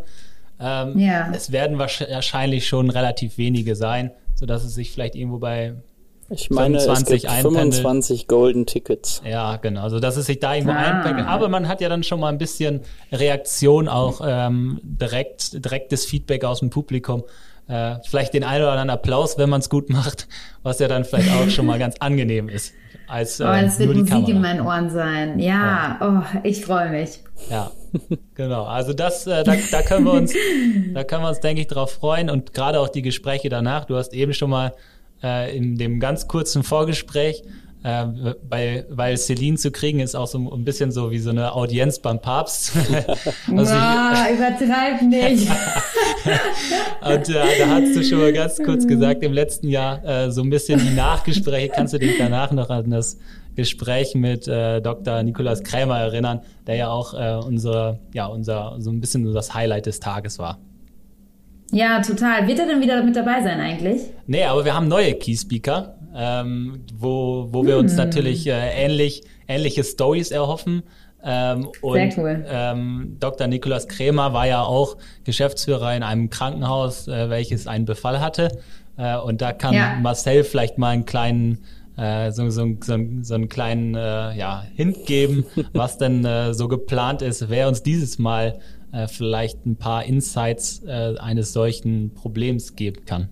Ähm, 0.59 0.97
ja. 0.99 1.31
Es 1.33 1.51
werden 1.51 1.77
wahrscheinlich 1.77 2.67
schon 2.67 2.89
relativ 2.89 3.37
wenige 3.37 3.75
sein, 3.75 4.11
sodass 4.35 4.63
es 4.63 4.75
sich 4.75 4.91
vielleicht 4.91 5.15
irgendwo 5.15 5.39
bei 5.39 5.75
ich 6.29 6.49
meine, 6.49 6.79
25 6.79 7.25
es 7.25 7.29
gibt 7.29 7.41
25 7.41 8.27
Golden 8.27 8.65
Tickets. 8.65 9.21
Ja, 9.23 9.57
genau. 9.57 9.83
Also, 9.83 9.99
dass 9.99 10.17
es 10.17 10.25
sich 10.25 10.39
da 10.39 10.55
irgendwo 10.55 10.73
ah. 10.73 10.77
einpendelt. 10.77 11.27
Aber 11.27 11.49
man 11.49 11.67
hat 11.67 11.81
ja 11.81 11.89
dann 11.89 12.03
schon 12.03 12.19
mal 12.19 12.29
ein 12.29 12.39
bisschen 12.39 12.81
Reaktion, 13.11 13.87
auch 13.87 14.21
ähm, 14.25 14.79
direkt, 14.83 15.63
direktes 15.65 16.05
Feedback 16.05 16.43
aus 16.43 16.59
dem 16.59 16.71
Publikum. 16.71 17.23
Äh, 17.67 17.95
vielleicht 18.07 18.33
den 18.33 18.43
einen 18.43 18.63
oder 18.63 18.71
anderen 18.71 18.91
Applaus, 18.91 19.37
wenn 19.37 19.49
man 19.49 19.59
es 19.59 19.69
gut 19.69 19.89
macht, 19.89 20.27
was 20.63 20.79
ja 20.79 20.87
dann 20.87 21.03
vielleicht 21.03 21.31
auch 21.31 21.49
schon 21.49 21.65
mal 21.67 21.77
ganz 21.79 21.97
angenehm 21.99 22.49
ist. 22.49 22.73
Als, 23.07 23.39
äh, 23.39 23.43
oh, 23.43 23.51
es 23.53 23.79
wird 23.79 23.95
Musik 23.95 24.09
Kamera. 24.09 24.31
in 24.31 24.41
meinen 24.41 24.61
Ohren 24.61 24.89
sein. 24.89 25.39
Ja, 25.39 25.97
ja. 25.99 26.23
oh, 26.33 26.39
ich 26.43 26.65
freue 26.65 26.89
mich. 26.89 27.19
Ja, 27.49 27.71
genau. 28.35 28.63
Also 28.63 28.93
das, 28.93 29.27
äh, 29.27 29.43
da, 29.43 29.55
da 29.71 29.81
können 29.81 30.05
wir 30.05 30.13
uns, 30.13 30.33
da 30.93 31.03
können 31.03 31.23
wir 31.23 31.29
uns, 31.29 31.39
denke 31.39 31.61
ich, 31.61 31.67
drauf 31.67 31.91
freuen 31.91 32.29
und 32.29 32.53
gerade 32.53 32.79
auch 32.79 32.89
die 32.89 33.01
Gespräche 33.01 33.49
danach. 33.49 33.85
Du 33.85 33.95
hast 33.95 34.13
eben 34.13 34.33
schon 34.33 34.49
mal 34.49 34.73
äh, 35.23 35.55
in 35.55 35.77
dem 35.77 35.99
ganz 35.99 36.27
kurzen 36.27 36.63
Vorgespräch 36.63 37.43
äh, 37.85 38.33
bei, 38.49 38.83
weil 38.89 39.15
Celine 39.15 39.57
zu 39.57 39.69
kriegen 39.69 39.99
ist 39.99 40.15
auch 40.15 40.25
so 40.25 40.39
ein 40.39 40.63
bisschen 40.63 40.91
so 40.91 41.11
wie 41.11 41.19
so 41.19 41.29
eine 41.29 41.53
Audienz 41.53 41.99
beim 41.99 42.19
Papst. 42.19 42.71
also 43.55 43.73
ja, 43.75 44.25
übertreib 44.33 45.03
nicht. 45.03 45.47
und 47.01 47.29
äh, 47.29 47.59
da 47.59 47.67
hast 47.67 47.95
du 47.95 48.03
schon 48.03 48.21
mal 48.21 48.33
ganz 48.33 48.57
kurz 48.57 48.87
gesagt, 48.87 49.21
im 49.21 49.33
letzten 49.33 49.69
Jahr 49.69 50.03
äh, 50.03 50.31
so 50.31 50.41
ein 50.41 50.49
bisschen 50.49 50.79
die 50.79 50.95
Nachgespräche. 50.95 51.69
Kannst 51.69 51.93
du 51.93 51.99
dich 51.99 52.17
danach 52.17 52.51
noch 52.51 52.71
an 52.71 52.89
das 52.89 53.19
Gespräch 53.55 54.15
mit 54.15 54.47
äh, 54.47 54.81
Dr. 54.81 55.21
Nikolaus 55.21 55.61
Krämer 55.61 55.99
erinnern, 55.99 56.41
der 56.65 56.75
ja 56.77 56.89
auch 56.89 57.13
äh, 57.13 57.45
unsere, 57.45 57.99
ja, 58.13 58.25
unser, 58.25 58.77
so 58.79 58.89
ein 58.89 58.99
bisschen 58.99 59.27
so 59.27 59.31
das 59.31 59.53
Highlight 59.53 59.85
des 59.85 59.99
Tages 59.99 60.39
war. 60.39 60.57
Ja, 61.71 62.01
total. 62.01 62.47
Wird 62.47 62.57
er 62.57 62.65
denn 62.65 62.81
wieder 62.81 63.03
mit 63.03 63.15
dabei 63.15 63.43
sein 63.43 63.59
eigentlich? 63.59 64.01
Nee, 64.25 64.43
aber 64.43 64.65
wir 64.65 64.73
haben 64.73 64.87
neue 64.87 65.13
Key-Speaker, 65.13 65.95
ähm, 66.15 66.81
wo, 66.97 67.49
wo 67.51 67.65
wir 67.65 67.77
uns 67.77 67.91
hm. 67.91 67.97
natürlich 67.97 68.47
äh, 68.47 68.51
ähnlich, 68.51 69.23
ähnliche 69.47 69.83
Stories 69.83 70.31
erhoffen. 70.31 70.83
Ähm, 71.23 71.67
und 71.81 72.17
cool. 72.17 72.45
ähm, 72.47 73.17
Dr. 73.19 73.47
Nikolaus 73.47 73.87
Krämer 73.87 74.33
war 74.33 74.47
ja 74.47 74.61
auch 74.61 74.97
Geschäftsführer 75.23 75.95
in 75.95 76.03
einem 76.03 76.29
Krankenhaus, 76.29 77.07
äh, 77.07 77.29
welches 77.29 77.67
einen 77.67 77.85
Befall 77.85 78.19
hatte. 78.19 78.59
Äh, 78.97 79.17
und 79.17 79.41
da 79.41 79.51
kann 79.51 79.73
ja. 79.73 79.95
Marcel 79.95 80.43
vielleicht 80.43 80.77
mal 80.77 80.89
einen 80.89 81.05
kleinen 81.05 81.63
äh, 81.97 82.31
so, 82.31 82.49
so, 82.49 82.75
so, 82.81 82.97
so 83.21 83.33
einen 83.33 83.49
kleinen 83.49 83.95
äh, 83.95 84.37
ja, 84.37 84.63
Hint 84.75 85.05
geben, 85.05 85.45
was 85.73 85.97
denn 85.97 86.25
äh, 86.25 86.53
so 86.53 86.67
geplant 86.67 87.21
ist, 87.21 87.49
wer 87.49 87.67
uns 87.67 87.83
dieses 87.83 88.19
Mal 88.19 88.59
äh, 88.91 89.07
vielleicht 89.07 89.65
ein 89.65 89.77
paar 89.77 90.03
Insights 90.03 90.83
äh, 90.85 91.15
eines 91.17 91.53
solchen 91.53 92.13
Problems 92.13 92.75
geben 92.75 93.05
kann. 93.05 93.29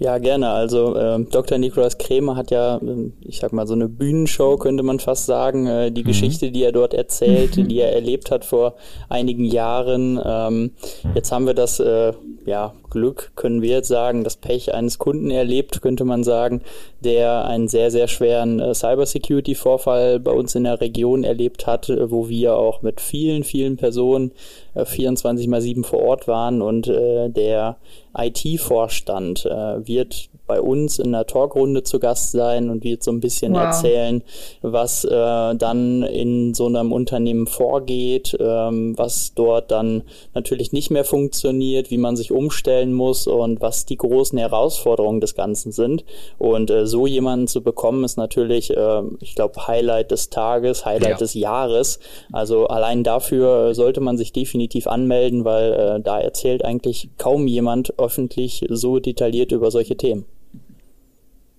Ja, 0.00 0.18
gerne. 0.18 0.50
Also 0.50 0.94
äh, 0.94 1.24
Dr. 1.24 1.58
Nikolaus 1.58 1.98
Krämer 1.98 2.36
hat 2.36 2.52
ja, 2.52 2.76
äh, 2.76 3.10
ich 3.20 3.40
sag 3.40 3.52
mal, 3.52 3.66
so 3.66 3.74
eine 3.74 3.88
Bühnenshow, 3.88 4.56
könnte 4.56 4.84
man 4.84 5.00
fast 5.00 5.26
sagen. 5.26 5.66
Äh, 5.66 5.90
die 5.90 6.02
mhm. 6.02 6.06
Geschichte, 6.06 6.52
die 6.52 6.62
er 6.62 6.72
dort 6.72 6.94
erzählt, 6.94 7.56
die 7.70 7.80
er 7.80 7.92
erlebt 7.92 8.30
hat 8.30 8.44
vor 8.44 8.74
einigen 9.08 9.44
Jahren. 9.44 10.20
Ähm, 10.24 10.70
jetzt 11.14 11.32
haben 11.32 11.46
wir 11.46 11.54
das 11.54 11.80
äh, 11.80 12.12
ja, 12.46 12.74
Glück, 12.90 13.32
können 13.36 13.60
wir 13.60 13.70
jetzt 13.70 13.88
sagen, 13.88 14.24
das 14.24 14.36
Pech 14.36 14.74
eines 14.74 14.98
Kunden 14.98 15.30
erlebt, 15.30 15.82
könnte 15.82 16.04
man 16.04 16.24
sagen, 16.24 16.62
der 17.00 17.44
einen 17.44 17.68
sehr, 17.68 17.90
sehr 17.90 18.08
schweren 18.08 18.58
äh, 18.60 18.74
Cybersecurity-Vorfall 18.74 20.20
bei 20.20 20.30
uns 20.30 20.54
in 20.54 20.64
der 20.64 20.80
Region 20.80 21.24
erlebt 21.24 21.66
hat, 21.66 21.88
äh, 21.90 22.10
wo 22.10 22.28
wir 22.28 22.56
auch 22.56 22.82
mit 22.82 23.00
vielen, 23.00 23.44
vielen 23.44 23.76
Personen 23.76 24.32
äh, 24.74 24.84
24 24.84 25.46
mal 25.48 25.60
7 25.60 25.84
vor 25.84 26.00
Ort 26.00 26.28
waren 26.28 26.62
und 26.62 26.88
äh, 26.88 27.28
der 27.28 27.76
IT-Vorstand 28.16 29.44
äh, 29.44 29.86
wird 29.88 30.30
bei 30.48 30.60
uns 30.60 30.98
in 30.98 31.12
der 31.12 31.26
Talkrunde 31.26 31.84
zu 31.84 32.00
Gast 32.00 32.32
sein 32.32 32.70
und 32.70 32.82
wird 32.82 33.04
so 33.04 33.12
ein 33.12 33.20
bisschen 33.20 33.52
wow. 33.52 33.64
erzählen, 33.64 34.24
was 34.62 35.04
äh, 35.04 35.10
dann 35.54 36.02
in 36.02 36.54
so 36.54 36.66
einem 36.66 36.90
Unternehmen 36.90 37.46
vorgeht, 37.46 38.36
ähm, 38.40 38.98
was 38.98 39.34
dort 39.34 39.70
dann 39.70 40.02
natürlich 40.34 40.72
nicht 40.72 40.90
mehr 40.90 41.04
funktioniert, 41.04 41.90
wie 41.90 41.98
man 41.98 42.16
sich 42.16 42.32
umstellen 42.32 42.94
muss 42.94 43.26
und 43.26 43.60
was 43.60 43.84
die 43.84 43.98
großen 43.98 44.38
Herausforderungen 44.38 45.20
des 45.20 45.34
Ganzen 45.34 45.70
sind. 45.70 46.04
Und 46.38 46.70
äh, 46.70 46.86
so 46.86 47.06
jemanden 47.06 47.46
zu 47.46 47.62
bekommen, 47.62 48.02
ist 48.02 48.16
natürlich, 48.16 48.74
äh, 48.74 49.02
ich 49.20 49.34
glaube, 49.34 49.66
Highlight 49.68 50.10
des 50.10 50.30
Tages, 50.30 50.86
Highlight 50.86 51.10
ja. 51.10 51.16
des 51.18 51.34
Jahres. 51.34 52.00
Also 52.32 52.66
allein 52.68 53.04
dafür 53.04 53.74
sollte 53.74 54.00
man 54.00 54.16
sich 54.16 54.32
definitiv 54.32 54.86
anmelden, 54.86 55.44
weil 55.44 55.72
äh, 55.72 56.00
da 56.00 56.18
erzählt 56.18 56.64
eigentlich 56.64 57.10
kaum 57.18 57.46
jemand 57.46 57.98
öffentlich 57.98 58.64
so 58.70 58.98
detailliert 58.98 59.52
über 59.52 59.70
solche 59.70 59.77
Themen. 59.84 60.24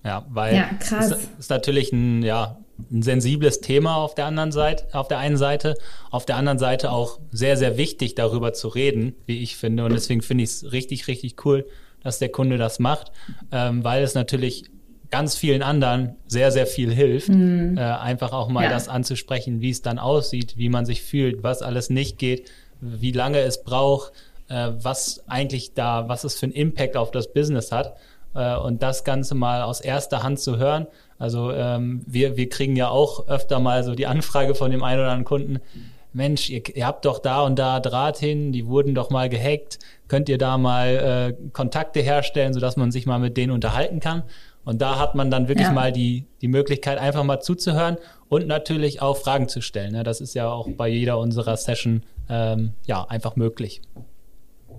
Ja, 0.04 0.24
weil 0.30 0.56
ja, 0.56 0.70
krass. 0.78 1.10
Es 1.10 1.28
ist 1.38 1.50
natürlich 1.50 1.92
ein, 1.92 2.22
ja, 2.22 2.58
ein 2.90 3.02
sensibles 3.02 3.60
Thema 3.60 3.96
auf 3.96 4.14
der 4.14 4.26
anderen 4.26 4.52
Seite, 4.52 4.86
auf 4.92 5.08
der 5.08 5.18
einen 5.18 5.36
Seite, 5.36 5.74
auf 6.10 6.24
der 6.24 6.36
anderen 6.36 6.58
Seite 6.58 6.90
auch 6.90 7.18
sehr, 7.30 7.56
sehr 7.56 7.76
wichtig, 7.76 8.14
darüber 8.14 8.52
zu 8.52 8.68
reden, 8.68 9.14
wie 9.26 9.42
ich 9.42 9.56
finde. 9.56 9.84
Und 9.84 9.92
deswegen 9.92 10.22
finde 10.22 10.44
ich 10.44 10.50
es 10.50 10.72
richtig, 10.72 11.06
richtig 11.08 11.44
cool, 11.44 11.66
dass 12.02 12.18
der 12.18 12.30
Kunde 12.30 12.56
das 12.56 12.78
macht, 12.78 13.12
ähm, 13.52 13.84
weil 13.84 14.02
es 14.02 14.14
natürlich 14.14 14.64
ganz 15.10 15.36
vielen 15.36 15.62
anderen 15.62 16.16
sehr, 16.26 16.52
sehr 16.52 16.66
viel 16.66 16.92
hilft, 16.94 17.28
mhm. 17.28 17.76
äh, 17.76 17.80
einfach 17.80 18.32
auch 18.32 18.48
mal 18.48 18.64
ja. 18.64 18.70
das 18.70 18.88
anzusprechen, 18.88 19.60
wie 19.60 19.70
es 19.70 19.82
dann 19.82 19.98
aussieht, 19.98 20.56
wie 20.56 20.68
man 20.68 20.86
sich 20.86 21.02
fühlt, 21.02 21.42
was 21.42 21.62
alles 21.62 21.90
nicht 21.90 22.16
geht, 22.16 22.50
wie 22.80 23.12
lange 23.12 23.40
es 23.40 23.64
braucht, 23.64 24.12
äh, 24.48 24.70
was 24.76 25.28
eigentlich 25.28 25.74
da, 25.74 26.08
was 26.08 26.24
es 26.24 26.38
für 26.38 26.46
einen 26.46 26.52
Impact 26.52 26.96
auf 26.96 27.10
das 27.10 27.32
Business 27.32 27.72
hat 27.72 27.96
und 28.32 28.82
das 28.82 29.04
Ganze 29.04 29.34
mal 29.34 29.62
aus 29.62 29.80
erster 29.80 30.22
Hand 30.22 30.40
zu 30.40 30.58
hören. 30.58 30.86
Also 31.18 31.52
ähm, 31.52 32.02
wir, 32.06 32.36
wir 32.36 32.48
kriegen 32.48 32.76
ja 32.76 32.88
auch 32.88 33.28
öfter 33.28 33.58
mal 33.58 33.84
so 33.84 33.94
die 33.94 34.06
Anfrage 34.06 34.54
von 34.54 34.70
dem 34.70 34.82
einen 34.82 35.00
oder 35.00 35.10
anderen 35.10 35.24
Kunden, 35.24 35.60
Mensch, 36.12 36.50
ihr, 36.50 36.62
ihr 36.74 36.86
habt 36.86 37.04
doch 37.04 37.18
da 37.18 37.42
und 37.42 37.58
da 37.58 37.80
Draht 37.80 38.18
hin, 38.18 38.52
die 38.52 38.66
wurden 38.66 38.94
doch 38.94 39.10
mal 39.10 39.28
gehackt, 39.28 39.78
könnt 40.08 40.28
ihr 40.28 40.38
da 40.38 40.58
mal 40.58 41.36
äh, 41.38 41.50
Kontakte 41.52 42.00
herstellen, 42.00 42.52
sodass 42.52 42.76
man 42.76 42.90
sich 42.90 43.06
mal 43.06 43.18
mit 43.18 43.36
denen 43.36 43.52
unterhalten 43.52 44.00
kann. 44.00 44.24
Und 44.64 44.82
da 44.82 44.98
hat 44.98 45.14
man 45.14 45.30
dann 45.30 45.48
wirklich 45.48 45.68
ja. 45.68 45.72
mal 45.72 45.92
die, 45.92 46.26
die 46.42 46.48
Möglichkeit, 46.48 46.98
einfach 46.98 47.24
mal 47.24 47.40
zuzuhören 47.40 47.96
und 48.28 48.46
natürlich 48.46 49.00
auch 49.00 49.16
Fragen 49.16 49.48
zu 49.48 49.62
stellen. 49.62 49.92
Ne? 49.92 50.02
Das 50.02 50.20
ist 50.20 50.34
ja 50.34 50.50
auch 50.50 50.68
bei 50.76 50.88
jeder 50.88 51.18
unserer 51.18 51.56
Session 51.56 52.02
ähm, 52.28 52.74
ja 52.84 53.04
einfach 53.08 53.36
möglich. 53.36 53.80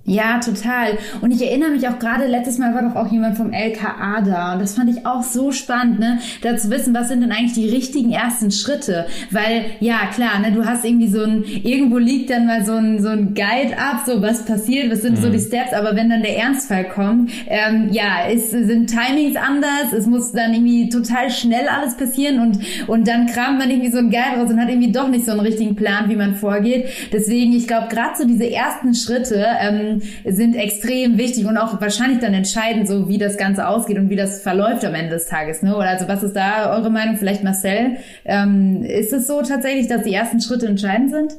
Ja, 0.03 0.39
total. 0.39 0.97
Und 1.21 1.31
ich 1.31 1.43
erinnere 1.43 1.69
mich 1.69 1.87
auch 1.87 1.99
gerade, 1.99 2.25
letztes 2.25 2.57
Mal 2.57 2.73
war 2.73 2.81
doch 2.81 2.95
auch 2.95 3.11
jemand 3.11 3.37
vom 3.37 3.53
LKA 3.53 4.21
da. 4.21 4.53
Und 4.53 4.61
das 4.61 4.73
fand 4.73 4.89
ich 4.89 5.05
auch 5.05 5.21
so 5.21 5.51
spannend, 5.51 5.99
ne? 5.99 6.17
Da 6.41 6.57
zu 6.57 6.71
wissen, 6.71 6.95
was 6.95 7.09
sind 7.09 7.21
denn 7.21 7.31
eigentlich 7.31 7.53
die 7.53 7.69
richtigen 7.69 8.11
ersten 8.11 8.49
Schritte? 8.49 9.05
Weil, 9.29 9.65
ja, 9.79 10.07
klar, 10.11 10.39
ne, 10.39 10.51
du 10.51 10.65
hast 10.65 10.85
irgendwie 10.85 11.07
so 11.07 11.21
ein, 11.23 11.43
irgendwo 11.43 11.99
liegt 11.99 12.31
dann 12.31 12.47
mal 12.47 12.65
so 12.65 12.73
ein, 12.73 13.01
so 13.01 13.09
ein 13.09 13.35
Guide 13.35 13.77
ab, 13.77 14.01
so 14.05 14.23
was 14.23 14.43
passiert, 14.43 14.91
was 14.91 15.03
sind 15.03 15.19
mhm. 15.19 15.21
so 15.21 15.29
die 15.29 15.39
Steps, 15.39 15.71
aber 15.71 15.95
wenn 15.95 16.09
dann 16.09 16.23
der 16.23 16.35
Ernstfall 16.35 16.89
kommt, 16.89 17.31
ähm, 17.47 17.89
ja, 17.91 18.27
es 18.27 18.49
sind 18.49 18.87
Timings 18.87 19.35
anders, 19.35 19.93
es 19.95 20.07
muss 20.07 20.31
dann 20.31 20.51
irgendwie 20.53 20.89
total 20.89 21.29
schnell 21.29 21.67
alles 21.67 21.95
passieren 21.95 22.39
und, 22.39 22.59
und 22.87 23.07
dann 23.07 23.27
kramt 23.27 23.59
man 23.59 23.69
irgendwie 23.69 23.91
so 23.91 23.99
ein 23.99 24.09
Guide 24.09 24.39
raus 24.39 24.49
und 24.49 24.59
hat 24.59 24.69
irgendwie 24.69 24.91
doch 24.91 25.09
nicht 25.09 25.25
so 25.25 25.31
einen 25.31 25.41
richtigen 25.41 25.75
Plan, 25.75 26.09
wie 26.09 26.15
man 26.15 26.33
vorgeht. 26.35 26.87
Deswegen, 27.13 27.53
ich 27.53 27.67
glaube, 27.67 27.87
gerade 27.89 28.17
so 28.17 28.25
diese 28.25 28.49
ersten 28.49 28.95
Schritte, 28.95 29.45
ähm, 29.59 29.90
sind 30.25 30.55
extrem 30.55 31.17
wichtig 31.17 31.45
und 31.45 31.57
auch 31.57 31.81
wahrscheinlich 31.81 32.19
dann 32.19 32.33
entscheidend, 32.33 32.87
so 32.87 33.09
wie 33.09 33.17
das 33.17 33.37
Ganze 33.37 33.67
ausgeht 33.67 33.97
und 33.97 34.09
wie 34.09 34.15
das 34.15 34.41
verläuft 34.41 34.85
am 34.85 34.95
Ende 34.95 35.11
des 35.11 35.27
Tages. 35.27 35.61
Ne? 35.61 35.75
Oder 35.75 35.89
also 35.89 36.07
was 36.07 36.23
ist 36.23 36.35
da 36.35 36.75
eure 36.75 36.89
Meinung? 36.89 37.17
Vielleicht 37.17 37.43
Marcel, 37.43 37.97
ähm, 38.25 38.83
ist 38.83 39.13
es 39.13 39.27
so 39.27 39.41
tatsächlich, 39.41 39.87
dass 39.87 40.03
die 40.03 40.13
ersten 40.13 40.41
Schritte 40.41 40.67
entscheidend 40.67 41.11
sind? 41.11 41.33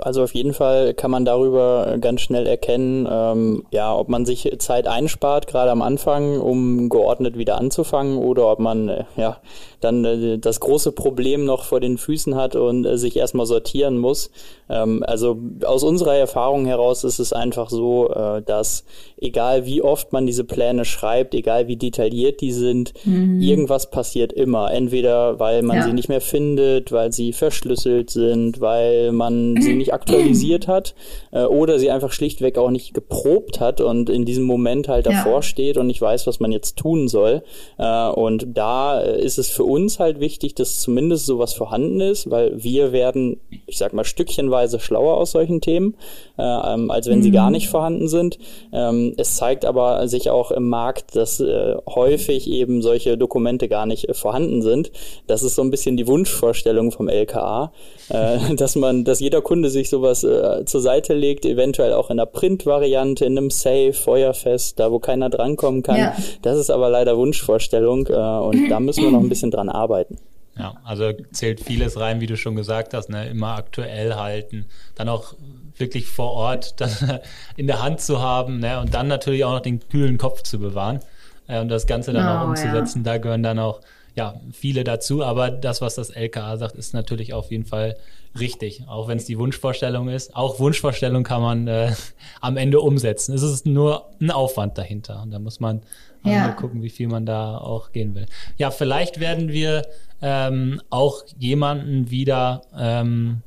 Also 0.00 0.22
auf 0.22 0.34
jeden 0.34 0.52
Fall 0.52 0.94
kann 0.94 1.10
man 1.10 1.24
darüber 1.24 1.96
ganz 2.00 2.20
schnell 2.20 2.46
erkennen, 2.46 3.08
ähm, 3.10 3.64
ja, 3.70 3.94
ob 3.94 4.08
man 4.08 4.26
sich 4.26 4.50
Zeit 4.58 4.86
einspart, 4.86 5.46
gerade 5.46 5.70
am 5.70 5.82
Anfang, 5.82 6.40
um 6.40 6.88
geordnet 6.88 7.36
wieder 7.36 7.58
anzufangen, 7.58 8.18
oder 8.18 8.50
ob 8.50 8.58
man 8.58 8.88
äh, 8.88 9.04
ja 9.16 9.38
dann 9.80 10.04
äh, 10.04 10.38
das 10.38 10.60
große 10.60 10.92
Problem 10.92 11.44
noch 11.44 11.64
vor 11.64 11.80
den 11.80 11.98
Füßen 11.98 12.34
hat 12.34 12.56
und 12.56 12.84
äh, 12.84 12.98
sich 12.98 13.16
erstmal 13.16 13.46
sortieren 13.46 13.98
muss. 13.98 14.30
Ähm, 14.68 15.04
also 15.06 15.38
aus 15.64 15.82
unserer 15.82 16.16
Erfahrung 16.16 16.66
heraus 16.66 17.04
ist 17.04 17.18
es 17.18 17.32
einfach 17.32 17.70
so, 17.70 18.10
äh, 18.10 18.42
dass 18.42 18.84
egal 19.20 19.66
wie 19.66 19.82
oft 19.82 20.12
man 20.12 20.26
diese 20.26 20.44
Pläne 20.44 20.84
schreibt, 20.84 21.34
egal 21.34 21.68
wie 21.68 21.76
detailliert 21.76 22.40
die 22.40 22.52
sind, 22.52 22.92
mhm. 23.04 23.40
irgendwas 23.40 23.90
passiert 23.90 24.32
immer. 24.32 24.72
Entweder 24.72 25.38
weil 25.38 25.62
man 25.62 25.76
ja. 25.76 25.84
sie 25.84 25.92
nicht 25.92 26.08
mehr 26.08 26.20
findet, 26.20 26.92
weil 26.92 27.12
sie 27.12 27.32
verschlüsselt 27.32 28.10
sind, 28.10 28.60
weil 28.60 29.12
man 29.12 29.60
sie 29.60 29.74
nicht 29.76 29.87
nicht 29.88 29.94
aktualisiert 29.94 30.68
hat 30.68 30.94
äh, 31.32 31.44
oder 31.44 31.78
sie 31.78 31.90
einfach 31.90 32.12
schlichtweg 32.12 32.58
auch 32.58 32.70
nicht 32.70 32.94
geprobt 32.94 33.60
hat 33.60 33.80
und 33.80 34.10
in 34.10 34.24
diesem 34.24 34.44
Moment 34.44 34.88
halt 34.88 35.06
davor 35.06 35.36
ja. 35.36 35.42
steht 35.42 35.76
und 35.76 35.86
nicht 35.86 36.00
weiß, 36.00 36.26
was 36.26 36.40
man 36.40 36.52
jetzt 36.52 36.76
tun 36.76 37.08
soll. 37.08 37.42
Äh, 37.78 38.08
und 38.08 38.46
da 38.54 39.00
äh, 39.00 39.20
ist 39.20 39.38
es 39.38 39.48
für 39.48 39.64
uns 39.64 39.98
halt 39.98 40.20
wichtig, 40.20 40.54
dass 40.54 40.80
zumindest 40.80 41.26
sowas 41.26 41.54
vorhanden 41.54 42.00
ist, 42.00 42.30
weil 42.30 42.62
wir 42.62 42.92
werden, 42.92 43.40
ich 43.66 43.78
sag 43.78 43.92
mal, 43.92 44.04
stückchenweise 44.04 44.80
schlauer 44.80 45.16
aus 45.16 45.32
solchen 45.32 45.60
Themen, 45.60 45.96
äh, 46.38 46.42
ähm, 46.42 46.90
als 46.90 47.08
wenn 47.08 47.18
mhm. 47.18 47.22
sie 47.22 47.30
gar 47.30 47.50
nicht 47.50 47.68
vorhanden 47.68 48.08
sind. 48.08 48.38
Ähm, 48.72 49.14
es 49.16 49.36
zeigt 49.36 49.64
aber 49.64 50.06
sich 50.08 50.30
auch 50.30 50.50
im 50.50 50.68
Markt, 50.68 51.16
dass 51.16 51.40
äh, 51.40 51.76
häufig 51.88 52.50
eben 52.50 52.82
solche 52.82 53.16
Dokumente 53.16 53.68
gar 53.68 53.86
nicht 53.86 54.08
äh, 54.08 54.14
vorhanden 54.14 54.62
sind. 54.62 54.90
Das 55.26 55.42
ist 55.42 55.54
so 55.54 55.62
ein 55.62 55.70
bisschen 55.70 55.96
die 55.96 56.06
Wunschvorstellung 56.06 56.92
vom 56.92 57.08
LKA, 57.08 57.72
äh, 58.08 58.54
dass 58.56 58.76
man, 58.76 59.04
dass 59.04 59.20
jeder 59.20 59.40
Kunde 59.40 59.70
sich 59.78 59.90
sowas 59.90 60.24
äh, 60.24 60.64
zur 60.64 60.80
Seite 60.80 61.14
legt, 61.14 61.46
eventuell 61.46 61.92
auch 61.92 62.10
in 62.10 62.18
einer 62.18 62.26
Print-Variante, 62.26 63.24
in 63.24 63.38
einem 63.38 63.50
Safe, 63.50 63.92
Feuerfest, 63.92 64.78
da 64.78 64.90
wo 64.90 64.98
keiner 64.98 65.30
drankommen 65.30 65.82
kann. 65.82 65.98
Ja. 65.98 66.16
Das 66.42 66.58
ist 66.58 66.70
aber 66.70 66.90
leider 66.90 67.16
Wunschvorstellung 67.16 68.06
äh, 68.08 68.12
und 68.12 68.68
da 68.68 68.80
müssen 68.80 69.04
wir 69.04 69.10
noch 69.10 69.20
ein 69.20 69.28
bisschen 69.28 69.50
dran 69.50 69.68
arbeiten. 69.68 70.18
Ja, 70.58 70.74
also 70.84 71.12
zählt 71.30 71.60
vieles 71.60 72.00
rein, 72.00 72.20
wie 72.20 72.26
du 72.26 72.36
schon 72.36 72.56
gesagt 72.56 72.92
hast, 72.92 73.10
ne? 73.10 73.28
immer 73.28 73.54
aktuell 73.54 74.14
halten, 74.14 74.66
dann 74.96 75.08
auch 75.08 75.34
wirklich 75.76 76.06
vor 76.06 76.32
Ort 76.32 76.74
in 77.56 77.68
der 77.68 77.80
Hand 77.80 78.00
zu 78.00 78.20
haben 78.20 78.58
ne? 78.58 78.80
und 78.80 78.92
dann 78.92 79.06
natürlich 79.06 79.44
auch 79.44 79.52
noch 79.52 79.60
den 79.60 79.80
kühlen 79.88 80.18
Kopf 80.18 80.42
zu 80.42 80.58
bewahren 80.58 80.98
äh, 81.46 81.60
und 81.60 81.68
das 81.68 81.86
Ganze 81.86 82.12
dann 82.12 82.26
oh, 82.26 82.40
auch 82.40 82.48
umzusetzen. 82.48 83.04
Ja. 83.04 83.12
Da 83.12 83.18
gehören 83.18 83.44
dann 83.44 83.60
auch 83.60 83.80
ja, 84.18 84.34
viele 84.50 84.82
dazu, 84.82 85.22
aber 85.22 85.48
das, 85.48 85.80
was 85.80 85.94
das 85.94 86.10
LKA 86.10 86.56
sagt, 86.56 86.74
ist 86.74 86.92
natürlich 86.92 87.34
auf 87.34 87.52
jeden 87.52 87.64
Fall 87.64 87.96
richtig, 88.36 88.82
auch 88.88 89.06
wenn 89.06 89.16
es 89.16 89.26
die 89.26 89.38
Wunschvorstellung 89.38 90.08
ist. 90.08 90.34
Auch 90.34 90.58
Wunschvorstellung 90.58 91.22
kann 91.22 91.40
man 91.40 91.68
äh, 91.68 91.92
am 92.40 92.56
Ende 92.56 92.80
umsetzen. 92.80 93.32
Es 93.32 93.42
ist 93.42 93.64
nur 93.64 94.10
ein 94.20 94.32
Aufwand 94.32 94.76
dahinter 94.76 95.22
und 95.22 95.30
da 95.30 95.38
muss 95.38 95.60
man 95.60 95.82
ja. 96.24 96.48
gucken, 96.48 96.82
wie 96.82 96.90
viel 96.90 97.06
man 97.06 97.26
da 97.26 97.58
auch 97.58 97.92
gehen 97.92 98.16
will. 98.16 98.26
Ja, 98.56 98.72
vielleicht 98.72 99.20
werden 99.20 99.50
wir 99.50 99.86
ähm, 100.20 100.82
auch 100.90 101.22
jemanden 101.38 102.10
wieder 102.10 102.62
ähm, 102.76 103.42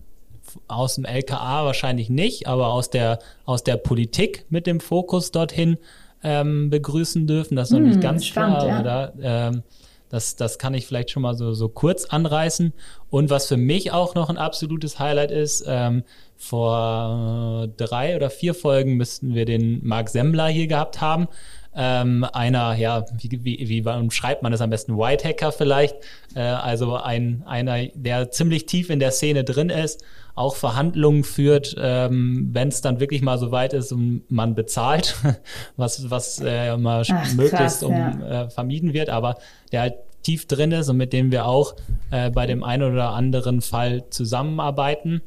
aus 0.70 0.96
dem 0.96 1.04
LKA 1.04 1.66
wahrscheinlich 1.66 2.10
nicht, 2.10 2.48
aber 2.48 2.68
aus 2.68 2.90
der 2.90 3.20
aus 3.44 3.66
der 3.66 3.76
Politik 3.76 4.46
mit 4.50 4.68
dem 4.68 4.80
Fokus 4.80 5.32
dorthin 5.32 5.80
ähm, 6.24 6.70
begrüßen 6.70 7.28
dürfen. 7.28 7.58
Das 7.58 7.72
ist 7.72 7.74
noch 7.74 7.82
nicht 7.82 7.96
hm, 7.96 8.02
ganz 8.02 8.26
spannend, 8.26 8.60
klar, 8.60 8.70
ja. 8.70 8.80
oder? 8.80 9.14
Ähm, 9.22 9.64
das, 10.12 10.36
das 10.36 10.60
kann 10.60 10.74
ich 10.74 10.86
vielleicht 10.86 11.10
schon 11.10 11.24
mal 11.24 11.36
so, 11.36 11.54
so 11.54 11.70
kurz 11.70 12.06
anreißen. 12.06 12.74
Und 13.10 13.30
was 13.30 13.48
für 13.48 13.58
mich 13.58 13.92
auch 13.92 14.14
noch 14.14 14.30
ein 14.30 14.38
absolutes 14.38 15.00
Highlight 15.00 15.32
ist, 15.32 15.64
ähm, 15.66 16.04
vor 16.38 17.68
drei 17.78 18.16
oder 18.16 18.30
vier 18.30 18.54
Folgen 18.54 18.96
müssten 18.96 19.34
wir 19.34 19.46
den 19.46 19.80
Marc 19.86 20.10
Semmler 20.10 20.48
hier 20.48 20.68
gehabt 20.68 21.00
haben. 21.00 21.28
ähm, 21.74 22.26
einer, 22.34 22.76
ja, 22.76 23.06
wie, 23.18 23.46
wie, 23.46 23.84
wie 23.84 24.12
schreibt 24.12 24.44
man 24.44 24.52
das 24.52 24.62
am 24.62 24.70
besten, 24.70 24.98
White 24.98 25.28
Hacker 25.28 25.52
vielleicht, 25.52 25.96
äh, 26.36 26.42
also 26.42 26.98
ein, 26.98 27.44
einer, 27.46 27.86
der 27.94 28.32
ziemlich 28.32 28.66
tief 28.66 28.90
in 28.90 29.00
der 29.00 29.12
Szene 29.12 29.44
drin 29.46 29.70
ist, 29.70 30.04
auch 30.36 30.56
Verhandlungen 30.56 31.24
führt, 31.24 31.76
ähm, 31.78 32.50
wenn 32.52 32.70
es 32.70 32.82
dann 32.82 33.00
wirklich 33.00 33.22
mal 33.22 33.38
so 33.38 33.52
weit 33.52 33.74
ist 33.74 33.92
und 33.92 34.24
man 34.30 34.56
bezahlt, 34.56 35.16
was, 35.78 36.10
was 36.10 36.40
äh, 36.40 36.78
mal 36.78 37.04
Ach, 37.10 37.34
möglichst 37.34 37.82
krass, 37.82 37.84
um, 37.84 37.94
ja. 37.94 38.44
äh, 38.44 38.50
vermieden 38.50 38.94
wird, 38.94 39.10
aber 39.10 39.38
der 39.72 39.82
halt 39.82 39.96
tief 40.24 40.48
drin 40.48 40.72
ist 40.72 40.90
und 40.90 40.98
mit 40.98 41.14
dem 41.14 41.32
wir 41.32 41.46
auch 41.46 41.76
äh, 42.12 42.30
bei 42.30 42.46
dem 42.46 42.64
einen 42.64 42.92
oder 42.92 43.12
anderen 43.12 43.62
Fall 43.62 44.10
zusammenarbeiten. 44.10 45.22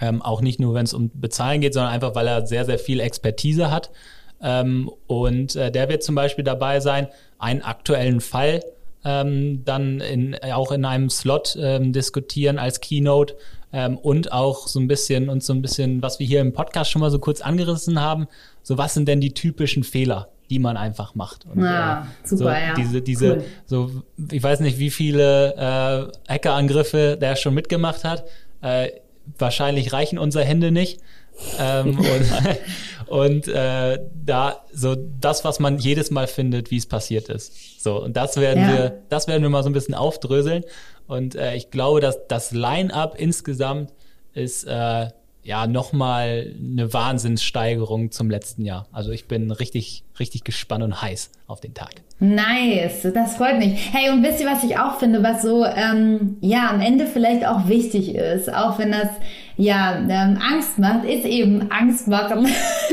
Ähm, 0.00 0.22
auch 0.22 0.40
nicht 0.40 0.58
nur, 0.58 0.74
wenn 0.74 0.84
es 0.84 0.94
um 0.94 1.10
Bezahlen 1.14 1.60
geht, 1.60 1.74
sondern 1.74 1.92
einfach, 1.92 2.14
weil 2.14 2.26
er 2.26 2.46
sehr, 2.46 2.64
sehr 2.64 2.78
viel 2.78 3.00
Expertise 3.00 3.70
hat. 3.70 3.90
Ähm, 4.40 4.90
und 5.06 5.54
äh, 5.54 5.70
der 5.70 5.88
wird 5.88 6.02
zum 6.02 6.14
Beispiel 6.14 6.44
dabei 6.44 6.80
sein, 6.80 7.08
einen 7.38 7.62
aktuellen 7.62 8.20
Fall 8.20 8.60
ähm, 9.04 9.64
dann 9.64 10.00
in, 10.00 10.36
auch 10.52 10.72
in 10.72 10.84
einem 10.84 11.10
Slot 11.10 11.56
ähm, 11.60 11.92
diskutieren 11.92 12.58
als 12.58 12.80
Keynote 12.80 13.36
ähm, 13.72 13.96
und 13.98 14.32
auch 14.32 14.68
so 14.68 14.78
ein 14.80 14.88
bisschen 14.88 15.28
und 15.28 15.42
so 15.42 15.52
ein 15.52 15.62
bisschen, 15.62 16.02
was 16.02 16.18
wir 16.18 16.26
hier 16.26 16.40
im 16.40 16.52
Podcast 16.52 16.90
schon 16.90 17.00
mal 17.00 17.10
so 17.10 17.18
kurz 17.18 17.40
angerissen 17.40 18.00
haben, 18.00 18.26
so 18.62 18.78
was 18.78 18.94
sind 18.94 19.08
denn 19.08 19.20
die 19.20 19.34
typischen 19.34 19.82
Fehler, 19.84 20.28
die 20.50 20.58
man 20.58 20.76
einfach 20.76 21.14
macht. 21.14 21.46
Und, 21.46 21.62
ja, 21.62 22.02
äh, 22.02 22.28
super, 22.28 22.44
so 22.44 22.48
ja. 22.48 22.74
Diese, 22.74 23.02
diese, 23.02 23.36
cool. 23.36 23.44
so, 23.66 23.90
ich 24.30 24.42
weiß 24.42 24.60
nicht, 24.60 24.78
wie 24.78 24.90
viele 24.90 25.54
äh, 25.54 26.32
Hackerangriffe 26.32 27.16
der 27.20 27.36
schon 27.36 27.54
mitgemacht 27.54 28.04
hat. 28.04 28.24
Äh, 28.60 28.90
wahrscheinlich 29.38 29.92
reichen 29.92 30.18
unsere 30.18 30.44
Hände 30.44 30.70
nicht. 30.70 31.00
Ähm, 31.58 31.98
und 31.98 32.58
und 33.12 33.46
äh, 33.46 33.98
da 34.24 34.64
so 34.72 34.94
das, 34.94 35.44
was 35.44 35.60
man 35.60 35.76
jedes 35.78 36.10
Mal 36.10 36.26
findet, 36.26 36.70
wie 36.70 36.78
es 36.78 36.86
passiert 36.86 37.28
ist. 37.28 37.82
So, 37.82 38.02
und 38.02 38.16
das 38.16 38.38
werden 38.38 38.62
ja. 38.62 38.72
wir, 38.72 39.02
das 39.10 39.28
werden 39.28 39.42
wir 39.42 39.50
mal 39.50 39.62
so 39.62 39.68
ein 39.68 39.74
bisschen 39.74 39.94
aufdröseln. 39.94 40.64
Und 41.06 41.34
äh, 41.34 41.54
ich 41.54 41.70
glaube, 41.70 42.00
dass 42.00 42.26
das 42.28 42.52
Line-up 42.52 43.14
insgesamt 43.18 43.92
ist 44.32 44.64
äh, 44.64 45.08
ja 45.42 45.66
nochmal 45.66 46.54
eine 46.58 46.90
Wahnsinnssteigerung 46.92 48.12
zum 48.12 48.30
letzten 48.30 48.64
Jahr. 48.64 48.86
Also 48.92 49.10
ich 49.10 49.26
bin 49.26 49.50
richtig, 49.50 50.04
richtig 50.22 50.44
gespannt 50.44 50.84
und 50.84 51.02
heiß 51.02 51.30
auf 51.48 51.60
den 51.60 51.74
Tag. 51.74 51.90
Nice, 52.18 53.08
das 53.12 53.36
freut 53.36 53.58
mich. 53.58 53.92
Hey, 53.92 54.10
und 54.10 54.22
wisst 54.22 54.40
ihr, 54.40 54.46
was 54.46 54.62
ich 54.62 54.78
auch 54.78 55.00
finde, 55.00 55.24
was 55.24 55.42
so 55.42 55.66
ähm, 55.66 56.36
ja 56.40 56.70
am 56.70 56.80
Ende 56.80 57.06
vielleicht 57.06 57.44
auch 57.44 57.68
wichtig 57.68 58.14
ist, 58.14 58.52
auch 58.52 58.78
wenn 58.78 58.92
das 58.92 59.08
ja 59.56 59.98
ähm, 60.08 60.38
Angst 60.40 60.78
macht, 60.78 61.04
ist 61.04 61.24
eben 61.24 61.70
Angst 61.70 62.08
machen. 62.08 62.46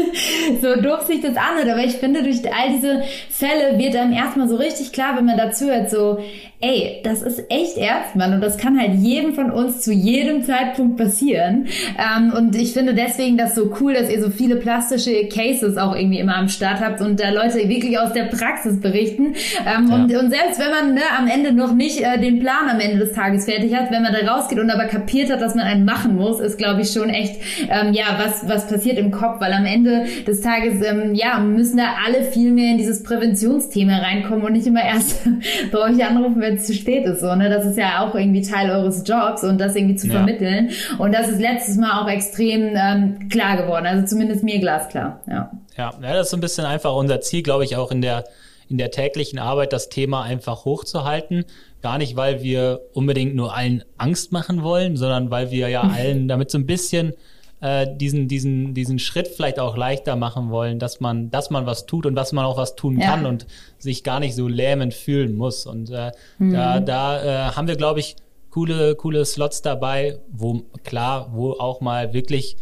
so 0.62 0.82
doof 0.82 1.04
sich 1.06 1.22
das 1.22 1.38
anhört, 1.38 1.70
aber 1.70 1.84
ich 1.84 1.94
finde, 1.94 2.24
durch 2.24 2.42
all 2.46 2.74
diese 2.74 3.04
Fälle 3.30 3.78
wird 3.78 3.94
dann 3.94 4.12
erstmal 4.12 4.50
so 4.50 4.56
richtig 4.56 4.92
klar, 4.92 5.16
wenn 5.16 5.26
man 5.26 5.38
dazu 5.38 5.66
hört, 5.66 5.90
so, 5.90 6.20
ey, 6.60 7.02
das 7.04 7.22
ist 7.22 7.44
echt 7.50 7.78
ernst, 7.78 8.16
Mann, 8.16 8.34
und 8.34 8.42
das 8.42 8.58
kann 8.58 8.80
halt 8.80 8.96
jedem 8.96 9.34
von 9.34 9.52
uns 9.52 9.82
zu 9.82 9.94
jedem 9.94 10.44
Zeitpunkt 10.44 10.98
passieren. 10.98 11.68
Ähm, 11.98 12.34
und 12.34 12.56
ich 12.56 12.74
finde 12.74 12.94
deswegen 12.94 13.38
das 13.38 13.56
so 13.56 13.74
cool, 13.80 13.94
dass 13.94 14.10
ihr 14.10 14.22
so 14.22 14.30
viele 14.30 14.58
plastische 14.58 15.28
Cases 15.28 15.78
auch 15.78 15.96
irgendwie 15.96 16.20
immer 16.20 16.36
am 16.36 16.50
Start 16.50 16.82
habt 16.82 17.00
und 17.02 17.19
da 17.20 17.30
Leute 17.30 17.68
wirklich 17.68 17.98
aus 18.00 18.14
der 18.14 18.24
Praxis 18.24 18.80
berichten. 18.80 19.34
Ähm, 19.66 19.88
ja. 19.90 19.96
und, 19.96 20.16
und 20.16 20.30
selbst 20.32 20.60
wenn 20.60 20.72
man 20.72 20.94
ne, 20.94 21.02
am 21.18 21.28
Ende 21.28 21.52
noch 21.52 21.74
nicht 21.74 22.02
äh, 22.02 22.20
den 22.20 22.40
Plan 22.40 22.70
am 22.70 22.80
Ende 22.80 23.00
des 23.00 23.14
Tages 23.14 23.46
fertig 23.46 23.76
hat, 23.76 23.92
wenn 23.92 24.02
man 24.02 24.14
da 24.14 24.32
rausgeht 24.32 24.60
und 24.60 24.70
aber 24.70 24.86
kapiert 24.86 25.32
hat, 25.32 25.42
dass 25.42 25.56
man 25.56 25.66
einen 25.66 25.86
machen 25.86 26.16
muss, 26.16 26.40
ist, 26.40 26.58
glaube 26.58 26.82
ich, 26.82 26.92
schon 26.92 27.10
echt, 27.10 27.42
ähm, 27.70 27.94
ja, 27.94 28.06
was, 28.18 28.48
was 28.48 28.68
passiert 28.68 28.98
im 28.98 29.12
Kopf, 29.12 29.40
weil 29.42 29.54
am 29.54 29.66
Ende 29.66 30.06
des 30.28 30.42
Tages, 30.42 30.82
ähm, 30.86 31.14
ja, 31.16 31.40
müssen 31.40 31.78
da 31.78 31.96
alle 32.06 32.24
viel 32.24 32.52
mehr 32.52 32.72
in 32.72 32.78
dieses 32.78 33.04
Präventionsthema 33.04 33.98
reinkommen 33.98 34.46
und 34.46 34.54
nicht 34.54 34.68
immer 34.68 34.84
erst 34.84 35.28
bei 35.72 35.80
euch 35.80 36.04
anrufen, 36.06 36.42
wenn 36.42 36.56
es 36.56 36.66
zu 36.66 36.74
spät 36.74 37.06
ist, 37.06 37.22
so, 37.22 37.36
ne? 37.36 37.50
Das 37.50 37.66
ist 37.66 37.78
ja 37.78 38.00
auch 38.00 38.16
irgendwie 38.16 38.42
Teil 38.42 38.70
eures 38.70 39.04
Jobs 39.06 39.44
und 39.44 39.60
das 39.60 39.76
irgendwie 39.76 39.96
zu 39.96 40.08
ja. 40.08 40.14
vermitteln. 40.14 40.70
Und 40.98 41.14
das 41.14 41.30
ist 41.30 41.40
letztes 41.40 41.78
Mal 41.78 42.02
auch 42.02 42.10
extrem 42.10 42.76
ähm, 42.76 43.30
klar 43.30 43.58
geworden, 43.58 43.86
also 43.86 44.06
zumindest 44.06 44.44
mir 44.44 44.60
glasklar, 44.60 45.22
ja. 45.28 45.52
Ja, 45.80 45.94
ja 46.02 46.14
das 46.14 46.28
ist 46.28 46.32
so 46.32 46.38
ein 46.38 46.42
bisschen 46.42 46.66
einfach 46.66 46.94
unser 46.94 47.22
Ziel, 47.22 47.42
glaube 47.42 47.64
ich, 47.64 47.78
auch 47.78 47.92
in 47.92 48.02
der 48.02 48.26
in 48.68 48.78
der 48.78 48.92
täglichen 48.92 49.40
Arbeit 49.40 49.74
das 49.74 49.90
Thema 49.90 50.22
einfach 50.22 50.64
hochzuhalten. 50.64 51.46
Gar 51.82 51.98
nicht, 51.98 52.16
weil 52.16 52.44
wir 52.44 52.82
unbedingt 52.94 53.34
nur 53.34 53.56
allen 53.56 53.84
Angst 53.98 54.32
machen 54.32 54.62
wollen, 54.62 54.96
sondern 54.96 55.32
weil 55.32 55.50
wir 55.50 55.70
ja 55.70 55.82
allen 55.96 56.28
damit 56.28 56.52
so 56.52 56.60
ein 56.60 56.68
bisschen 56.68 57.14
äh, 57.62 57.88
diesen, 57.98 58.28
diesen, 58.28 58.76
diesen 58.76 59.00
Schritt 59.00 59.28
vielleicht 59.28 59.60
auch 59.60 59.76
leichter 59.76 60.16
machen 60.16 60.52
wollen, 60.52 60.78
dass 60.78 61.00
man, 61.00 61.32
dass 61.32 61.50
man 61.50 61.66
was 61.66 61.88
tut 61.88 62.06
und 62.06 62.14
dass 62.14 62.32
man 62.32 62.46
auch 62.46 62.58
was 62.58 62.76
tun 62.76 63.00
ja. 63.00 63.08
kann 63.08 63.26
und 63.26 63.48
sich 63.80 64.04
gar 64.04 64.20
nicht 64.20 64.36
so 64.36 64.48
lähmend 64.48 64.94
fühlen 64.94 65.36
muss. 65.36 65.66
Und 65.66 65.90
äh, 65.90 66.12
mhm. 66.38 66.54
da, 66.54 66.80
da 66.80 67.24
äh, 67.24 67.52
haben 67.54 67.68
wir, 67.68 67.76
glaube 67.76 68.02
ich, 68.02 68.18
coole, 68.52 68.96
coole 68.96 69.26
Slots 69.26 69.64
dabei, 69.64 70.20
wo 70.32 70.62
klar, 70.84 71.30
wo 71.34 71.54
auch 71.54 71.82
mal 71.82 72.14
wirklich 72.14 72.56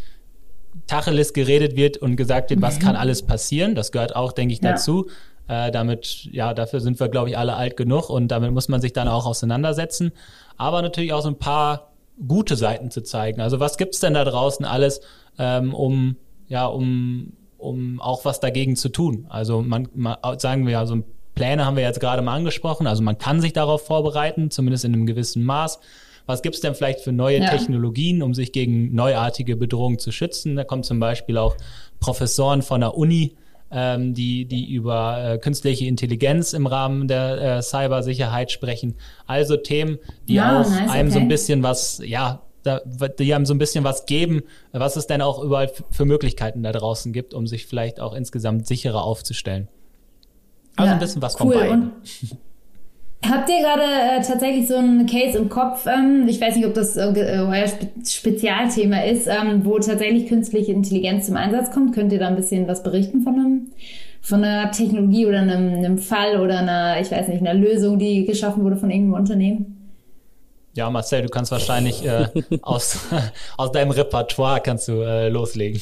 Tacheles 0.88 1.32
geredet 1.32 1.76
wird 1.76 1.98
und 1.98 2.16
gesagt 2.16 2.50
wird, 2.50 2.60
was 2.60 2.80
mhm. 2.80 2.82
kann 2.82 2.96
alles 2.96 3.22
passieren. 3.22 3.76
Das 3.76 3.92
gehört 3.92 4.16
auch, 4.16 4.32
denke 4.32 4.52
ich, 4.52 4.60
dazu. 4.60 5.08
Äh, 5.46 5.70
damit, 5.70 6.28
ja, 6.32 6.52
dafür 6.52 6.80
sind 6.80 6.98
wir, 6.98 7.08
glaube 7.08 7.30
ich, 7.30 7.38
alle 7.38 7.54
alt 7.54 7.76
genug 7.76 8.10
und 8.10 8.28
damit 8.28 8.52
muss 8.52 8.68
man 8.68 8.80
sich 8.80 8.92
dann 8.92 9.08
auch 9.08 9.24
auseinandersetzen. 9.24 10.12
Aber 10.56 10.82
natürlich 10.82 11.12
auch 11.12 11.22
so 11.22 11.28
ein 11.28 11.38
paar 11.38 11.92
gute 12.26 12.56
Seiten 12.56 12.90
zu 12.90 13.02
zeigen. 13.02 13.40
Also 13.40 13.60
was 13.60 13.78
gibt's 13.78 14.00
denn 14.00 14.14
da 14.14 14.24
draußen 14.24 14.66
alles, 14.66 15.00
ähm, 15.38 15.72
um, 15.72 16.16
ja, 16.48 16.66
um, 16.66 17.32
um 17.56 18.00
auch 18.00 18.24
was 18.24 18.40
dagegen 18.40 18.76
zu 18.76 18.88
tun? 18.88 19.26
Also 19.28 19.62
man, 19.62 19.88
man 19.94 20.16
sagen 20.38 20.66
wir 20.66 20.72
ja, 20.72 20.86
so 20.86 21.02
Pläne 21.34 21.64
haben 21.64 21.76
wir 21.76 21.84
jetzt 21.84 22.00
gerade 22.00 22.20
mal 22.20 22.34
angesprochen. 22.34 22.86
Also 22.86 23.02
man 23.02 23.16
kann 23.16 23.40
sich 23.40 23.52
darauf 23.52 23.86
vorbereiten, 23.86 24.50
zumindest 24.50 24.84
in 24.84 24.92
einem 24.92 25.06
gewissen 25.06 25.44
Maß. 25.44 25.78
Was 26.28 26.42
gibt's 26.42 26.60
denn 26.60 26.74
vielleicht 26.74 27.00
für 27.00 27.10
neue 27.10 27.40
ja. 27.40 27.48
Technologien, 27.48 28.22
um 28.22 28.34
sich 28.34 28.52
gegen 28.52 28.94
neuartige 28.94 29.56
Bedrohungen 29.56 29.98
zu 29.98 30.12
schützen? 30.12 30.56
Da 30.56 30.64
kommen 30.64 30.82
zum 30.82 31.00
Beispiel 31.00 31.38
auch 31.38 31.56
Professoren 32.00 32.60
von 32.62 32.82
der 32.82 32.96
Uni 32.96 33.34
ähm, 33.70 34.14
die, 34.14 34.46
die 34.46 34.72
über 34.72 35.34
äh, 35.34 35.38
künstliche 35.38 35.86
Intelligenz 35.86 36.52
im 36.52 36.66
Rahmen 36.66 37.08
der 37.08 37.58
äh, 37.58 37.62
Cybersicherheit 37.62 38.50
sprechen. 38.50 38.94
Also 39.26 39.56
Themen, 39.56 39.98
die 40.26 40.34
ja, 40.34 40.60
auch 40.60 40.68
nice, 40.68 40.90
einem 40.90 41.08
okay. 41.08 41.14
so 41.14 41.20
ein 41.20 41.28
bisschen 41.28 41.62
was, 41.62 42.00
ja, 42.04 42.42
da, 42.62 42.80
die 43.18 43.34
einem 43.34 43.46
so 43.46 43.54
ein 43.54 43.58
bisschen 43.58 43.84
was 43.84 44.06
geben, 44.06 44.42
was 44.72 44.96
es 44.96 45.06
denn 45.06 45.22
auch 45.22 45.42
überall 45.42 45.70
für 45.90 46.04
Möglichkeiten 46.04 46.62
da 46.62 46.72
draußen 46.72 47.12
gibt, 47.12 47.34
um 47.34 47.46
sich 47.46 47.66
vielleicht 47.66 48.00
auch 48.00 48.14
insgesamt 48.14 48.66
sicherer 48.66 49.02
aufzustellen. 49.02 49.68
Also 50.76 50.88
ja, 50.88 50.92
ein 50.94 51.00
bisschen 51.00 51.22
was 51.22 51.40
cool. 51.40 51.52
von 51.52 51.60
beiden. 51.60 51.92
Habt 53.26 53.48
ihr 53.48 53.58
gerade 53.58 53.82
äh, 53.82 54.22
tatsächlich 54.22 54.68
so 54.68 54.76
einen 54.76 55.06
Case 55.06 55.36
im 55.36 55.48
Kopf? 55.48 55.86
Ähm, 55.86 56.26
ich 56.28 56.40
weiß 56.40 56.54
nicht, 56.54 56.66
ob 56.66 56.74
das 56.74 56.96
äh, 56.96 57.02
euer 57.02 57.66
Spe 57.66 57.88
Spezialthema 58.04 59.00
ist, 59.00 59.26
ähm, 59.26 59.64
wo 59.64 59.78
tatsächlich 59.78 60.28
künstliche 60.28 60.72
Intelligenz 60.72 61.26
zum 61.26 61.36
Einsatz 61.36 61.72
kommt. 61.72 61.94
Könnt 61.94 62.12
ihr 62.12 62.20
da 62.20 62.28
ein 62.28 62.36
bisschen 62.36 62.68
was 62.68 62.82
berichten 62.82 63.22
von 63.22 63.34
einem, 63.34 63.66
von 64.20 64.44
einer 64.44 64.70
Technologie 64.70 65.26
oder 65.26 65.40
einem, 65.40 65.74
einem 65.74 65.98
Fall 65.98 66.40
oder 66.40 66.60
einer, 66.60 67.00
ich 67.00 67.10
weiß 67.10 67.28
nicht, 67.28 67.40
einer 67.40 67.54
Lösung, 67.54 67.98
die 67.98 68.24
geschaffen 68.24 68.62
wurde 68.62 68.76
von 68.76 68.90
irgendeinem 68.90 69.20
Unternehmen? 69.20 69.77
Ja, 70.78 70.88
Marcel, 70.90 71.22
du 71.22 71.28
kannst 71.28 71.50
wahrscheinlich 71.50 72.04
äh, 72.04 72.28
aus, 72.62 73.00
aus 73.56 73.72
deinem 73.72 73.90
Repertoire 73.90 74.60
kannst 74.60 74.86
du 74.86 75.00
äh, 75.00 75.28
loslegen. 75.28 75.80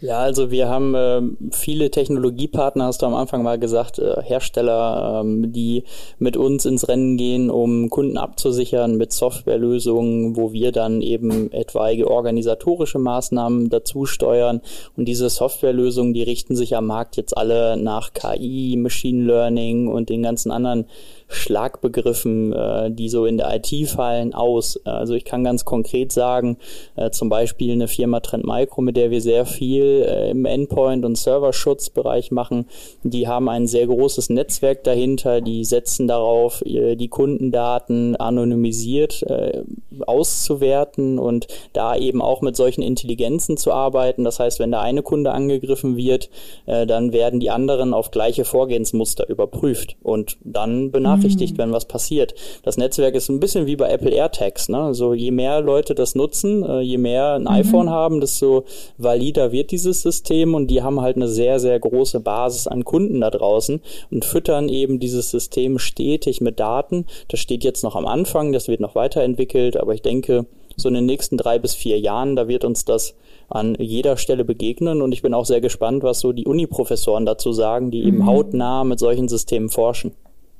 Ja, 0.00 0.20
also 0.20 0.52
wir 0.52 0.68
haben 0.68 0.94
äh, 0.94 1.20
viele 1.50 1.90
Technologiepartner, 1.90 2.84
hast 2.84 3.02
du 3.02 3.06
am 3.06 3.14
Anfang 3.14 3.42
mal 3.42 3.58
gesagt, 3.58 3.98
äh, 3.98 4.22
Hersteller, 4.22 5.22
ähm, 5.24 5.52
die 5.52 5.82
mit 6.20 6.36
uns 6.36 6.64
ins 6.64 6.86
Rennen 6.86 7.16
gehen, 7.16 7.50
um 7.50 7.90
Kunden 7.90 8.18
abzusichern 8.18 8.96
mit 8.96 9.12
Softwarelösungen, 9.12 10.36
wo 10.36 10.52
wir 10.52 10.70
dann 10.70 11.02
eben 11.02 11.50
etwaige 11.50 12.08
organisatorische 12.08 13.00
Maßnahmen 13.00 13.68
dazu 13.68 14.06
steuern. 14.06 14.60
Und 14.96 15.06
diese 15.06 15.28
Softwarelösungen, 15.28 16.14
die 16.14 16.22
richten 16.22 16.54
sich 16.54 16.76
am 16.76 16.86
Markt 16.86 17.16
jetzt 17.16 17.36
alle 17.36 17.76
nach 17.76 18.12
KI, 18.12 18.76
Machine 18.76 19.24
Learning 19.24 19.88
und 19.88 20.08
den 20.08 20.22
ganzen 20.22 20.52
anderen 20.52 20.86
Schlagbegriffen, 21.28 22.52
äh, 22.52 22.90
die 22.90 23.08
so 23.08 23.26
in 23.26 23.36
der 23.36 23.54
IT 23.54 23.88
fallen, 23.88 24.34
aus. 24.34 24.80
Also 24.84 25.14
ich 25.14 25.24
kann 25.24 25.44
ganz 25.44 25.64
konkret 25.64 26.12
sagen, 26.12 26.58
äh, 26.96 27.10
zum 27.10 27.28
Beispiel 27.28 27.72
eine 27.72 27.88
Firma 27.88 28.20
Trend 28.20 28.44
Micro, 28.46 28.80
mit 28.82 28.96
der 28.96 29.10
wir 29.10 29.20
sehr 29.20 29.46
viel 29.46 30.04
äh, 30.08 30.30
im 30.30 30.44
Endpoint- 30.44 31.04
und 31.04 31.16
Serverschutzbereich 31.16 32.30
machen, 32.30 32.66
die 33.02 33.26
haben 33.26 33.48
ein 33.48 33.66
sehr 33.66 33.86
großes 33.86 34.30
Netzwerk 34.30 34.84
dahinter, 34.84 35.40
die 35.40 35.64
setzen 35.64 36.08
darauf, 36.08 36.62
die 36.64 37.08
Kundendaten 37.08 38.16
anonymisiert 38.16 39.22
äh, 39.24 39.62
auszuwerten 40.06 41.18
und 41.18 41.46
da 41.72 41.96
eben 41.96 42.22
auch 42.22 42.42
mit 42.42 42.56
solchen 42.56 42.82
Intelligenzen 42.82 43.56
zu 43.56 43.72
arbeiten. 43.72 44.24
Das 44.24 44.38
heißt, 44.40 44.58
wenn 44.58 44.70
der 44.70 44.80
eine 44.80 45.02
Kunde 45.02 45.32
angegriffen 45.32 45.96
wird, 45.96 46.30
äh, 46.66 46.86
dann 46.86 47.12
werden 47.12 47.40
die 47.40 47.50
anderen 47.50 47.94
auf 47.94 48.10
gleiche 48.10 48.44
Vorgehensmuster 48.44 49.28
überprüft 49.28 49.96
und 50.02 50.38
dann 50.42 50.90
benachrichtigt, 50.90 51.15
mhm. 51.16 51.58
wenn 51.58 51.72
was 51.72 51.86
passiert. 51.86 52.34
Das 52.62 52.76
Netzwerk 52.76 53.14
ist 53.14 53.28
ein 53.28 53.40
bisschen 53.40 53.66
wie 53.66 53.76
bei 53.76 53.90
Apple 53.90 54.10
AirTags. 54.10 54.68
Ne? 54.68 54.78
Also 54.78 55.14
je 55.14 55.30
mehr 55.30 55.60
Leute 55.60 55.94
das 55.94 56.14
nutzen, 56.14 56.64
äh, 56.64 56.80
je 56.80 56.98
mehr 56.98 57.34
ein 57.34 57.42
mhm. 57.42 57.48
iPhone 57.48 57.90
haben, 57.90 58.20
desto 58.20 58.64
valider 58.98 59.52
wird 59.52 59.70
dieses 59.70 60.02
System 60.02 60.54
und 60.54 60.68
die 60.68 60.82
haben 60.82 61.00
halt 61.00 61.16
eine 61.16 61.28
sehr, 61.28 61.58
sehr 61.60 61.78
große 61.78 62.20
Basis 62.20 62.66
an 62.66 62.84
Kunden 62.84 63.20
da 63.20 63.30
draußen 63.30 63.80
und 64.10 64.24
füttern 64.24 64.68
eben 64.68 65.00
dieses 65.00 65.30
System 65.30 65.78
stetig 65.78 66.40
mit 66.40 66.60
Daten. 66.60 67.06
Das 67.28 67.40
steht 67.40 67.64
jetzt 67.64 67.82
noch 67.82 67.96
am 67.96 68.06
Anfang, 68.06 68.52
das 68.52 68.68
wird 68.68 68.80
noch 68.80 68.94
weiterentwickelt, 68.94 69.76
aber 69.76 69.94
ich 69.94 70.02
denke, 70.02 70.46
so 70.76 70.88
in 70.88 70.94
den 70.94 71.06
nächsten 71.06 71.36
drei 71.36 71.58
bis 71.58 71.74
vier 71.74 71.98
Jahren, 71.98 72.36
da 72.36 72.48
wird 72.48 72.64
uns 72.64 72.84
das 72.84 73.14
an 73.48 73.76
jeder 73.78 74.16
Stelle 74.16 74.44
begegnen 74.44 75.02
und 75.02 75.12
ich 75.12 75.22
bin 75.22 75.34
auch 75.34 75.46
sehr 75.46 75.60
gespannt, 75.60 76.02
was 76.02 76.20
so 76.20 76.32
die 76.32 76.46
Uni-Professoren 76.46 77.26
dazu 77.26 77.52
sagen, 77.52 77.90
die 77.90 78.02
mhm. 78.02 78.08
eben 78.08 78.26
hautnah 78.26 78.84
mit 78.84 78.98
solchen 78.98 79.28
Systemen 79.28 79.68
forschen. 79.68 80.12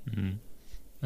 Mhm. 0.06 0.38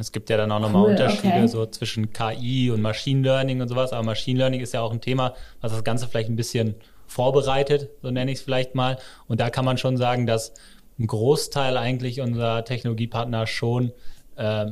Es 0.01 0.13
gibt 0.13 0.31
ja 0.31 0.37
dann 0.37 0.51
auch 0.51 0.61
nochmal 0.61 0.85
cool, 0.85 0.91
Unterschiede 0.91 1.35
okay. 1.35 1.47
so 1.47 1.67
zwischen 1.67 2.13
KI 2.13 2.71
und 2.71 2.81
Machine 2.81 3.23
Learning 3.23 3.61
und 3.61 3.69
sowas, 3.69 3.93
aber 3.93 4.03
Machine 4.03 4.39
Learning 4.39 4.61
ist 4.61 4.75
ja 4.75 4.81
auch 4.81 4.93
ein 4.93 5.01
Thema, 5.01 5.35
was 5.61 5.73
das 5.73 5.85
Ganze 5.85 6.09
vielleicht 6.09 6.31
ein 6.31 6.37
bisschen 6.37 6.75
vorbereitet, 7.07 7.91
so 8.03 8.11
nenne 8.11 8.31
ich 8.31 8.39
es 8.39 8.45
vielleicht 8.45 8.75
mal. 8.75 8.99
Und 9.29 9.41
da 9.41 9.51
kann 9.51 9.65
man 9.65 9.79
schon 9.79 9.97
sagen, 9.97 10.27
dass 10.27 10.55
ein 10.99 11.07
Großteil 11.07 11.77
eigentlich 11.77 12.21
unserer 12.21 12.65
Technologiepartner 12.65 13.47
schon 13.47 13.93
äh, 14.37 14.67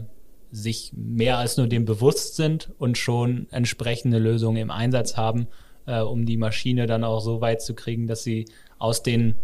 sich 0.50 0.92
mehr 0.94 1.38
als 1.38 1.56
nur 1.56 1.66
dem 1.66 1.84
bewusst 1.84 2.36
sind 2.36 2.70
und 2.78 2.96
schon 2.96 3.46
entsprechende 3.50 4.18
Lösungen 4.18 4.56
im 4.56 4.70
Einsatz 4.70 5.16
haben, 5.16 5.48
äh, 5.86 6.00
um 6.00 6.26
die 6.26 6.36
Maschine 6.36 6.86
dann 6.86 7.04
auch 7.04 7.20
so 7.20 7.40
weit 7.40 7.60
zu 7.60 7.74
kriegen, 7.74 8.06
dass 8.06 8.22
sie 8.22 8.46
aus 8.78 9.02
den 9.02 9.34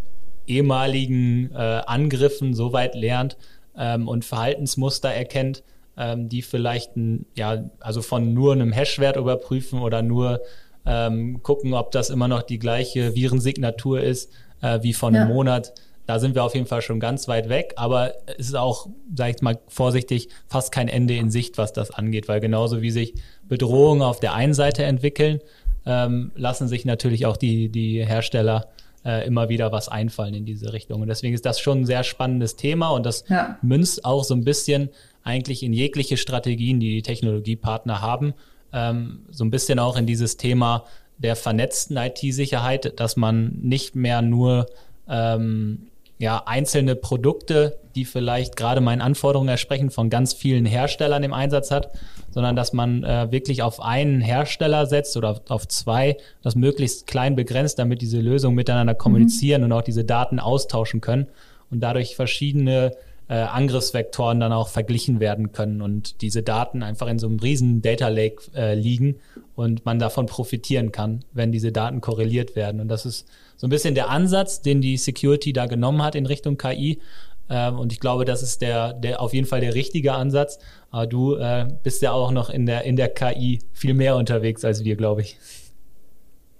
ehemaligen 0.46 1.50
äh, 1.52 1.82
Angriffen 1.86 2.54
so 2.54 2.72
weit 2.72 2.94
lernt 2.94 3.36
ähm, 3.76 4.08
und 4.08 4.24
Verhaltensmuster 4.24 5.10
erkennt, 5.10 5.62
ähm, 5.96 6.28
die 6.28 6.42
vielleicht 6.42 6.96
ein, 6.96 7.26
ja, 7.36 7.64
also 7.80 8.02
von 8.02 8.34
nur 8.34 8.52
einem 8.52 8.72
Hashwert 8.72 9.16
überprüfen 9.16 9.80
oder 9.80 10.02
nur 10.02 10.40
ähm, 10.86 11.42
gucken, 11.42 11.74
ob 11.74 11.92
das 11.92 12.10
immer 12.10 12.28
noch 12.28 12.42
die 12.42 12.58
gleiche 12.58 13.14
Virensignatur 13.14 14.00
ist 14.00 14.30
äh, 14.60 14.80
wie 14.82 14.94
einem 14.94 15.14
ja. 15.14 15.26
Monat. 15.26 15.72
Da 16.06 16.18
sind 16.18 16.34
wir 16.34 16.44
auf 16.44 16.54
jeden 16.54 16.66
Fall 16.66 16.82
schon 16.82 17.00
ganz 17.00 17.28
weit 17.28 17.48
weg, 17.48 17.72
aber 17.76 18.12
es 18.38 18.48
ist 18.48 18.56
auch, 18.56 18.88
sage 19.16 19.34
ich 19.36 19.42
mal 19.42 19.58
vorsichtig, 19.68 20.28
fast 20.48 20.70
kein 20.70 20.88
Ende 20.88 21.16
in 21.16 21.30
Sicht, 21.30 21.56
was 21.56 21.72
das 21.72 21.90
angeht, 21.90 22.28
weil 22.28 22.40
genauso 22.40 22.82
wie 22.82 22.90
sich 22.90 23.14
Bedrohungen 23.48 24.02
auf 24.02 24.20
der 24.20 24.34
einen 24.34 24.52
Seite 24.52 24.84
entwickeln, 24.84 25.40
ähm, 25.86 26.30
lassen 26.34 26.68
sich 26.68 26.84
natürlich 26.84 27.24
auch 27.24 27.38
die, 27.38 27.70
die 27.70 28.04
Hersteller 28.04 28.68
äh, 29.04 29.26
immer 29.26 29.48
wieder 29.48 29.72
was 29.72 29.88
einfallen 29.88 30.34
in 30.34 30.44
diese 30.44 30.72
Richtung. 30.74 31.00
Und 31.00 31.08
deswegen 31.08 31.34
ist 31.34 31.46
das 31.46 31.58
schon 31.58 31.80
ein 31.80 31.86
sehr 31.86 32.04
spannendes 32.04 32.56
Thema 32.56 32.88
und 32.90 33.06
das 33.06 33.24
ja. 33.28 33.58
münzt 33.62 34.04
auch 34.04 34.24
so 34.24 34.34
ein 34.34 34.44
bisschen 34.44 34.90
eigentlich 35.24 35.62
in 35.62 35.72
jegliche 35.72 36.16
Strategien, 36.16 36.78
die 36.78 36.90
die 36.90 37.02
Technologiepartner 37.02 38.00
haben, 38.00 38.34
ähm, 38.72 39.20
so 39.30 39.44
ein 39.44 39.50
bisschen 39.50 39.78
auch 39.78 39.96
in 39.96 40.06
dieses 40.06 40.36
Thema 40.36 40.84
der 41.18 41.34
vernetzten 41.34 41.96
IT-Sicherheit, 41.96 42.98
dass 43.00 43.16
man 43.16 43.58
nicht 43.62 43.96
mehr 43.96 44.20
nur 44.20 44.66
ähm, 45.08 45.88
ja, 46.18 46.42
einzelne 46.46 46.94
Produkte, 46.94 47.78
die 47.94 48.04
vielleicht 48.04 48.56
gerade 48.56 48.80
meinen 48.80 49.00
Anforderungen 49.00 49.48
entsprechen, 49.48 49.90
von 49.90 50.10
ganz 50.10 50.32
vielen 50.32 50.66
Herstellern 50.66 51.22
im 51.22 51.32
Einsatz 51.32 51.70
hat, 51.70 51.92
sondern 52.30 52.56
dass 52.56 52.72
man 52.72 53.04
äh, 53.04 53.30
wirklich 53.30 53.62
auf 53.62 53.80
einen 53.80 54.20
Hersteller 54.20 54.86
setzt 54.86 55.16
oder 55.16 55.40
auf 55.48 55.68
zwei, 55.68 56.16
das 56.42 56.54
möglichst 56.54 57.06
klein 57.06 57.36
begrenzt, 57.36 57.78
damit 57.78 58.02
diese 58.02 58.20
Lösungen 58.20 58.56
miteinander 58.56 58.94
kommunizieren 58.94 59.62
mhm. 59.62 59.66
und 59.66 59.72
auch 59.72 59.82
diese 59.82 60.04
Daten 60.04 60.38
austauschen 60.38 61.00
können 61.00 61.28
und 61.70 61.80
dadurch 61.80 62.16
verschiedene 62.16 62.92
äh, 63.28 63.34
Angriffsvektoren 63.34 64.40
dann 64.40 64.52
auch 64.52 64.68
verglichen 64.68 65.20
werden 65.20 65.52
können 65.52 65.80
und 65.80 66.20
diese 66.20 66.42
Daten 66.42 66.82
einfach 66.82 67.06
in 67.08 67.18
so 67.18 67.26
einem 67.26 67.38
riesen 67.38 67.80
Data 67.80 68.08
Lake 68.08 68.50
äh, 68.54 68.74
liegen 68.74 69.16
und 69.54 69.84
man 69.86 69.98
davon 69.98 70.26
profitieren 70.26 70.92
kann, 70.92 71.24
wenn 71.32 71.52
diese 71.52 71.72
Daten 71.72 72.00
korreliert 72.00 72.54
werden. 72.56 72.80
Und 72.80 72.88
das 72.88 73.06
ist 73.06 73.26
so 73.56 73.66
ein 73.66 73.70
bisschen 73.70 73.94
der 73.94 74.10
Ansatz, 74.10 74.60
den 74.60 74.80
die 74.80 74.96
Security 74.96 75.52
da 75.52 75.66
genommen 75.66 76.02
hat 76.02 76.14
in 76.14 76.26
Richtung 76.26 76.58
KI. 76.58 77.00
Ähm, 77.48 77.78
und 77.78 77.92
ich 77.92 78.00
glaube, 78.00 78.24
das 78.24 78.42
ist 78.42 78.60
der, 78.62 78.92
der 78.92 79.20
auf 79.20 79.32
jeden 79.32 79.46
Fall 79.46 79.60
der 79.60 79.74
richtige 79.74 80.12
Ansatz. 80.12 80.58
Aber 80.90 81.06
du 81.06 81.36
äh, 81.36 81.68
bist 81.82 82.02
ja 82.02 82.12
auch 82.12 82.30
noch 82.30 82.50
in 82.50 82.66
der, 82.66 82.84
in 82.84 82.96
der 82.96 83.08
KI 83.08 83.60
viel 83.72 83.94
mehr 83.94 84.16
unterwegs 84.16 84.64
als 84.64 84.84
wir, 84.84 84.96
glaube 84.96 85.22
ich. 85.22 85.38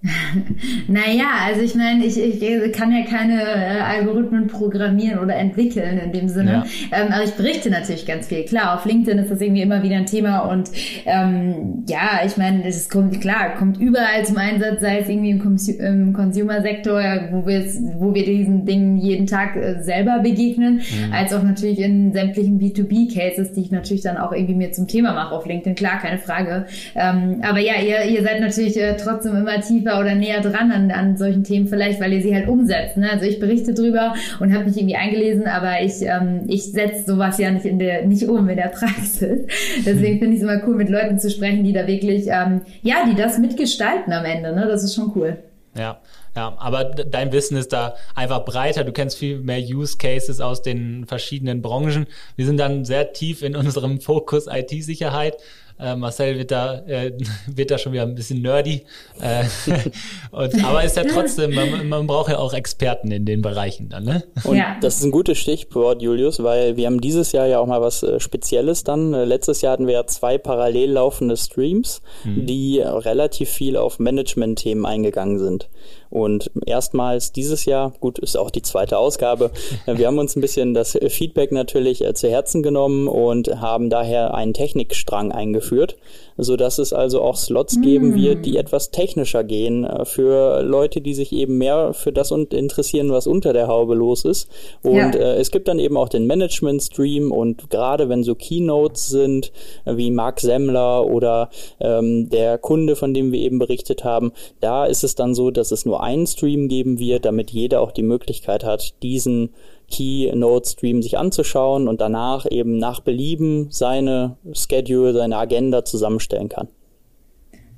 naja, 0.87 1.25
also 1.45 1.61
ich 1.61 1.75
meine, 1.75 2.05
ich, 2.05 2.17
ich 2.17 2.71
kann 2.73 2.91
ja 2.91 3.05
keine 3.05 3.41
äh, 3.41 3.79
Algorithmen 3.81 4.47
programmieren 4.47 5.19
oder 5.19 5.35
entwickeln 5.35 5.97
in 5.97 6.11
dem 6.11 6.29
Sinne. 6.29 6.65
Ja. 6.91 6.99
Ähm, 6.99 7.11
aber 7.11 7.23
ich 7.23 7.33
berichte 7.33 7.69
natürlich 7.69 8.05
ganz 8.05 8.27
viel. 8.27 8.43
Klar, 8.43 8.75
auf 8.75 8.85
LinkedIn 8.85 9.19
ist 9.19 9.31
das 9.31 9.41
irgendwie 9.41 9.61
immer 9.61 9.81
wieder 9.83 9.95
ein 9.95 10.05
Thema 10.05 10.39
und 10.39 10.69
ähm, 11.05 11.83
ja, 11.87 12.21
ich 12.25 12.37
meine, 12.37 12.65
es 12.67 12.89
kommt 12.89 13.19
klar, 13.21 13.55
kommt 13.57 13.79
überall 13.79 14.25
zum 14.25 14.37
Einsatz, 14.37 14.81
sei 14.81 14.99
es 14.99 15.09
irgendwie 15.09 15.31
im, 15.31 15.39
Cons 15.39 15.67
im 15.69 16.13
Consumer-Sektor, 16.13 17.01
wo 17.31 17.45
wir 17.45 17.65
wo 17.97 18.13
wir 18.13 18.25
diesen 18.25 18.65
Dingen 18.65 18.97
jeden 18.97 19.27
Tag 19.27 19.55
äh, 19.55 19.81
selber 19.81 20.19
begegnen, 20.19 20.75
mhm. 20.75 21.13
als 21.13 21.33
auch 21.33 21.43
natürlich 21.43 21.79
in 21.79 22.13
sämtlichen 22.13 22.59
B2B-Cases, 22.59 23.53
die 23.53 23.61
ich 23.61 23.71
natürlich 23.71 24.03
dann 24.03 24.17
auch 24.17 24.31
irgendwie 24.31 24.55
mir 24.55 24.71
zum 24.71 24.87
Thema 24.87 25.13
mache 25.13 25.33
auf 25.33 25.45
LinkedIn. 25.45 25.75
Klar, 25.75 25.99
keine 25.99 26.19
Frage. 26.19 26.65
Ähm, 26.95 27.41
aber 27.41 27.59
ja, 27.59 27.73
ihr, 27.81 28.11
ihr 28.11 28.23
seid 28.23 28.41
natürlich 28.41 28.79
äh, 28.79 28.95
trotzdem 28.97 29.35
immer 29.35 29.59
tiefer 29.61 29.94
oder 29.99 30.15
näher 30.15 30.41
dran 30.41 30.71
an, 30.71 30.91
an 30.91 31.17
solchen 31.17 31.43
Themen 31.43 31.67
vielleicht, 31.67 31.99
weil 31.99 32.13
ihr 32.13 32.21
sie 32.21 32.33
halt 32.33 32.47
umsetzt. 32.47 32.97
Ne? 32.97 33.09
Also 33.11 33.25
ich 33.25 33.39
berichte 33.39 33.73
drüber 33.73 34.13
und 34.39 34.53
habe 34.53 34.65
mich 34.65 34.77
irgendwie 34.77 34.95
eingelesen, 34.95 35.47
aber 35.47 35.81
ich, 35.81 36.01
ähm, 36.01 36.43
ich 36.47 36.71
setze 36.71 37.05
sowas 37.05 37.37
ja 37.37 37.51
nicht 37.51 37.65
in 37.65 37.79
der, 37.79 38.05
nicht 38.05 38.27
um 38.27 38.47
in 38.49 38.57
der 38.57 38.69
Praxis. 38.69 39.45
Deswegen 39.85 40.19
finde 40.19 40.35
ich 40.35 40.41
es 40.41 40.43
immer 40.43 40.61
cool, 40.67 40.75
mit 40.75 40.89
Leuten 40.89 41.19
zu 41.19 41.29
sprechen, 41.29 41.63
die 41.63 41.73
da 41.73 41.87
wirklich, 41.87 42.27
ähm, 42.27 42.61
ja, 42.81 43.05
die 43.09 43.15
das 43.15 43.37
mitgestalten 43.37 44.13
am 44.13 44.25
Ende. 44.25 44.53
Ne? 44.53 44.67
Das 44.67 44.83
ist 44.83 44.95
schon 44.95 45.11
cool. 45.15 45.37
Ja, 45.77 45.99
ja, 46.35 46.53
aber 46.57 46.83
dein 46.83 47.31
Wissen 47.31 47.55
ist 47.55 47.71
da 47.71 47.95
einfach 48.13 48.43
breiter. 48.43 48.83
Du 48.83 48.91
kennst 48.91 49.17
viel 49.17 49.39
mehr 49.39 49.59
Use 49.59 49.97
Cases 49.97 50.41
aus 50.41 50.61
den 50.61 51.05
verschiedenen 51.05 51.61
Branchen. 51.61 52.07
Wir 52.35 52.45
sind 52.45 52.57
dann 52.57 52.83
sehr 52.83 53.13
tief 53.13 53.41
in 53.41 53.55
unserem 53.55 54.01
Fokus 54.01 54.47
IT-Sicherheit. 54.47 55.37
Äh, 55.77 55.95
Marcel 55.95 56.37
wird 56.37 56.51
da, 56.51 56.79
äh, 56.87 57.11
wird 57.47 57.71
da 57.71 57.77
schon 57.77 57.91
wieder 57.91 58.03
ein 58.03 58.15
bisschen 58.15 58.41
nerdy. 58.41 58.83
Äh, 59.19 59.43
und, 60.31 60.63
aber 60.63 60.83
ist 60.83 60.95
ja 60.95 61.03
trotzdem, 61.03 61.53
man, 61.53 61.87
man, 61.89 62.07
braucht 62.07 62.29
ja 62.29 62.37
auch 62.37 62.53
Experten 62.53 63.11
in 63.11 63.25
den 63.25 63.41
Bereichen 63.41 63.89
dann, 63.89 64.05
ne? 64.05 64.23
Und 64.43 64.57
ja. 64.57 64.77
das 64.81 64.97
ist 64.97 65.03
ein 65.03 65.11
gutes 65.11 65.37
Stichwort, 65.37 66.01
Julius, 66.01 66.41
weil 66.41 66.77
wir 66.77 66.85
haben 66.85 67.01
dieses 67.01 67.31
Jahr 67.33 67.47
ja 67.47 67.59
auch 67.59 67.67
mal 67.67 67.81
was 67.81 68.03
äh, 68.03 68.19
Spezielles 68.19 68.83
dann. 68.83 69.13
Äh, 69.13 69.25
letztes 69.25 69.61
Jahr 69.61 69.73
hatten 69.73 69.87
wir 69.87 69.95
ja 69.95 70.07
zwei 70.07 70.37
parallel 70.37 70.91
laufende 70.91 71.35
Streams, 71.35 72.01
hm. 72.23 72.45
die 72.45 72.79
relativ 72.79 73.49
viel 73.49 73.75
auf 73.75 73.99
Management-Themen 73.99 74.85
eingegangen 74.85 75.39
sind. 75.39 75.69
Und 76.15 76.49
erstmals 76.65 77.33
dieses 77.33 77.65
Jahr, 77.65 77.91
gut, 77.99 78.19
ist 78.19 78.37
auch 78.37 78.49
die 78.49 78.61
zweite 78.61 78.97
Ausgabe, 78.97 79.51
wir 79.85 80.07
haben 80.07 80.17
uns 80.17 80.37
ein 80.37 80.41
bisschen 80.41 80.73
das 80.73 80.97
Feedback 81.09 81.51
natürlich 81.51 82.05
äh, 82.05 82.13
zu 82.13 82.29
Herzen 82.29 82.63
genommen 82.63 83.09
und 83.09 83.59
haben 83.59 83.89
daher 83.89 84.33
einen 84.33 84.53
Technikstrang 84.53 85.33
eingeführt, 85.33 85.97
so 86.37 86.55
dass 86.55 86.77
es 86.77 86.93
also 86.93 87.21
auch 87.21 87.35
Slots 87.35 87.81
geben 87.81 88.11
mm. 88.11 88.15
wird, 88.15 88.45
die 88.45 88.55
etwas 88.55 88.91
technischer 88.91 89.43
gehen 89.43 89.83
äh, 89.83 90.05
für 90.05 90.61
Leute, 90.61 91.01
die 91.01 91.13
sich 91.13 91.33
eben 91.33 91.57
mehr 91.57 91.93
für 91.93 92.13
das 92.13 92.31
interessieren, 92.31 93.11
was 93.11 93.27
unter 93.27 93.51
der 93.51 93.67
Haube 93.67 93.93
los 93.93 94.23
ist. 94.23 94.49
Und 94.83 94.95
ja. 94.95 95.09
äh, 95.09 95.35
es 95.35 95.51
gibt 95.51 95.67
dann 95.67 95.79
eben 95.79 95.97
auch 95.97 96.07
den 96.07 96.27
Management-Stream 96.27 97.33
und 97.33 97.69
gerade 97.69 98.07
wenn 98.07 98.23
so 98.23 98.35
Keynotes 98.35 99.09
sind, 99.09 99.51
wie 99.83 100.11
Mark 100.11 100.39
Semmler 100.39 101.05
oder 101.05 101.49
ähm, 101.81 102.29
der 102.29 102.57
Kunde, 102.57 102.95
von 102.95 103.13
dem 103.13 103.33
wir 103.33 103.41
eben 103.41 103.59
berichtet 103.59 104.05
haben, 104.05 104.31
da 104.61 104.85
ist 104.85 105.03
es 105.03 105.15
dann 105.15 105.35
so, 105.35 105.51
dass 105.51 105.71
es 105.71 105.85
nur 105.85 106.04
einen 106.05 106.27
Stream 106.27 106.69
geben 106.69 106.99
wird, 106.99 107.25
damit 107.25 107.51
jeder 107.51 107.81
auch 107.81 107.91
die 107.91 108.03
Möglichkeit 108.03 108.63
hat, 108.63 109.01
diesen 109.03 109.49
Keynote-Stream 109.91 111.01
sich 111.01 111.17
anzuschauen 111.17 111.87
und 111.87 111.99
danach 111.99 112.45
eben 112.49 112.77
nach 112.77 113.01
Belieben 113.01 113.67
seine 113.71 114.37
Schedule, 114.53 115.13
seine 115.13 115.37
Agenda 115.37 115.83
zusammenstellen 115.83 116.49
kann. 116.49 116.69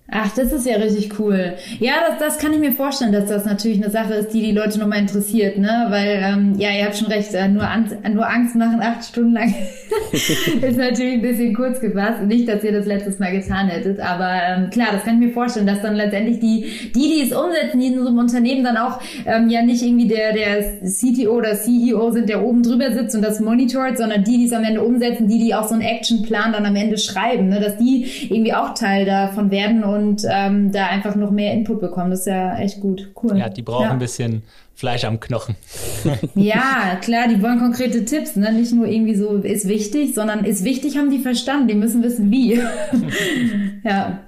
Ach, 0.10 0.34
das 0.34 0.54
ist 0.54 0.65
ja 0.65 0.78
richtig 0.78 1.20
cool. 1.20 1.56
Ja, 1.80 1.96
das, 2.08 2.17
das 2.20 2.38
kann 2.38 2.54
ich 2.54 2.60
mir 2.60 2.72
vorstellen, 2.72 3.12
dass 3.12 3.28
das 3.28 3.43
natürlich 3.43 3.84
eine 3.84 3.91
Sache 3.91 4.13
ist, 4.13 4.34
die 4.34 4.39
die 4.39 4.54
Leute 4.54 4.80
nochmal 4.80 5.00
interessiert, 5.00 5.58
ne? 5.58 5.88
Weil, 5.89 6.22
ähm, 6.24 6.56
ja, 6.58 6.70
ihr 6.72 6.86
habt 6.86 6.96
schon 6.96 7.10
recht, 7.10 7.34
äh, 7.34 7.50
nur, 7.50 7.70
Angst, 7.70 7.93
nur 8.13 8.26
Angst 8.26 8.56
machen 8.56 8.80
acht 8.82 9.04
Stunden 9.04 9.34
lang 9.34 9.54
ist 10.62 10.78
natürlich 10.78 11.15
ein 11.15 11.22
bisschen 11.22 11.54
kurz 11.54 11.82
gefasst. 11.82 12.24
Nicht, 12.24 12.48
dass 12.48 12.63
ihr 12.63 12.72
das 12.72 12.86
letztes 12.86 13.20
Mal 13.20 13.34
getan 13.34 13.67
hättet, 13.67 14.00
aber 14.00 14.32
ähm, 14.48 14.70
klar, 14.70 14.88
das 14.93 15.04
kann 15.04 15.22
ich 15.22 15.28
mir 15.28 15.34
vorstellen, 15.34 15.67
dass 15.67 15.82
dann 15.82 15.96
letztendlich 15.96 16.39
die, 16.39 16.91
die, 16.96 17.10
die 17.10 17.22
es 17.24 17.36
umsetzen, 17.36 17.78
die 17.78 17.88
in 17.88 18.00
so 18.02 18.08
einem 18.08 18.20
Unternehmen 18.20 18.63
dann 18.63 18.78
auch 18.78 19.02
ähm, 19.26 19.50
ja 19.50 19.62
nicht 19.62 19.84
irgendwie 19.84 20.08
der, 20.08 20.32
der 20.32 20.80
CTO 20.84 21.32
oder 21.32 21.56
CEO 21.56 22.12
sind, 22.12 22.30
der 22.30 22.46
oben 22.46 22.63
drüber 22.63 22.93
sitzt 22.93 23.13
und 23.13 23.24
das 23.24 23.41
monitort, 23.41 23.98
sondern 23.98 24.24
die, 24.24 24.38
die 24.38 24.46
es 24.46 24.54
am 24.54 24.63
Ende 24.63 24.82
umsetzen, 24.84 25.28
die, 25.28 25.39
die 25.39 25.54
auch 25.54 25.67
so 25.67 25.74
einen 25.74 25.84
Actionplan 25.84 26.54
dann 26.54 26.65
am 26.65 26.78
Ende 26.78 26.98
schreiben, 26.98 27.50
ne? 27.50 27.60
Dass 27.60 27.76
die 27.76 28.06
irgendwie 28.30 28.54
auch 28.54 28.74
Teil 28.74 29.06
davon 29.06 29.52
werden 29.52 29.84
und 29.84 29.97
und 29.98 30.24
ähm, 30.30 30.72
da 30.72 30.88
einfach 30.88 31.16
noch 31.16 31.32
mehr 31.32 31.54
Input 31.54 31.82
bekommen. 31.82 32.12
Das 32.12 32.22
ist 32.22 32.28
ja 32.28 32.58
echt 32.58 32.80
gut. 32.80 33.10
Cool. 33.22 33.38
Ja, 33.38 33.50
die 33.50 33.64
brauchen 33.64 33.86
ja. 33.86 33.92
ein 33.92 34.00
bisschen 34.00 34.44
Fleisch 34.76 35.04
am 35.04 35.20
Knochen. 35.20 35.56
ja, 36.36 36.98
klar, 37.02 37.28
die 37.28 37.42
wollen 37.42 37.60
konkrete 37.60 38.06
Tipps, 38.06 38.36
ne? 38.36 38.54
Nicht 38.54 38.74
nur 38.74 38.86
irgendwie 38.88 39.16
so, 39.16 39.38
ist 39.38 39.68
wichtig, 39.68 40.14
sondern 40.14 40.46
ist 40.46 40.64
wichtig, 40.64 40.98
haben 40.98 41.10
die 41.10 41.20
verstanden. 41.20 41.68
Die 41.68 41.76
müssen 41.76 42.04
wissen, 42.04 42.32
wie. 42.32 42.54
ja. 43.84 44.20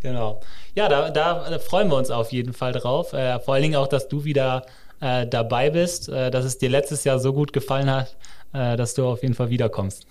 Genau. 0.00 0.40
Ja, 0.76 0.88
da, 0.88 1.10
da 1.10 1.58
freuen 1.58 1.88
wir 1.88 1.96
uns 1.96 2.10
auf 2.10 2.30
jeden 2.30 2.52
Fall 2.52 2.72
drauf. 2.72 3.12
Äh, 3.12 3.40
vor 3.40 3.54
allen 3.54 3.64
Dingen 3.64 3.76
auch, 3.76 3.88
dass 3.88 4.08
du 4.08 4.24
wieder 4.24 4.64
äh, 5.00 5.26
dabei 5.26 5.70
bist, 5.70 6.08
äh, 6.08 6.30
dass 6.30 6.44
es 6.44 6.58
dir 6.58 6.68
letztes 6.68 7.02
Jahr 7.02 7.18
so 7.18 7.32
gut 7.32 7.52
gefallen 7.52 7.90
hat, 7.90 8.16
äh, 8.52 8.76
dass 8.76 8.94
du 8.94 9.04
auf 9.04 9.22
jeden 9.22 9.34
Fall 9.34 9.50
wiederkommst. 9.50 10.06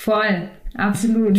Voll, 0.00 0.48
absolut. 0.76 1.38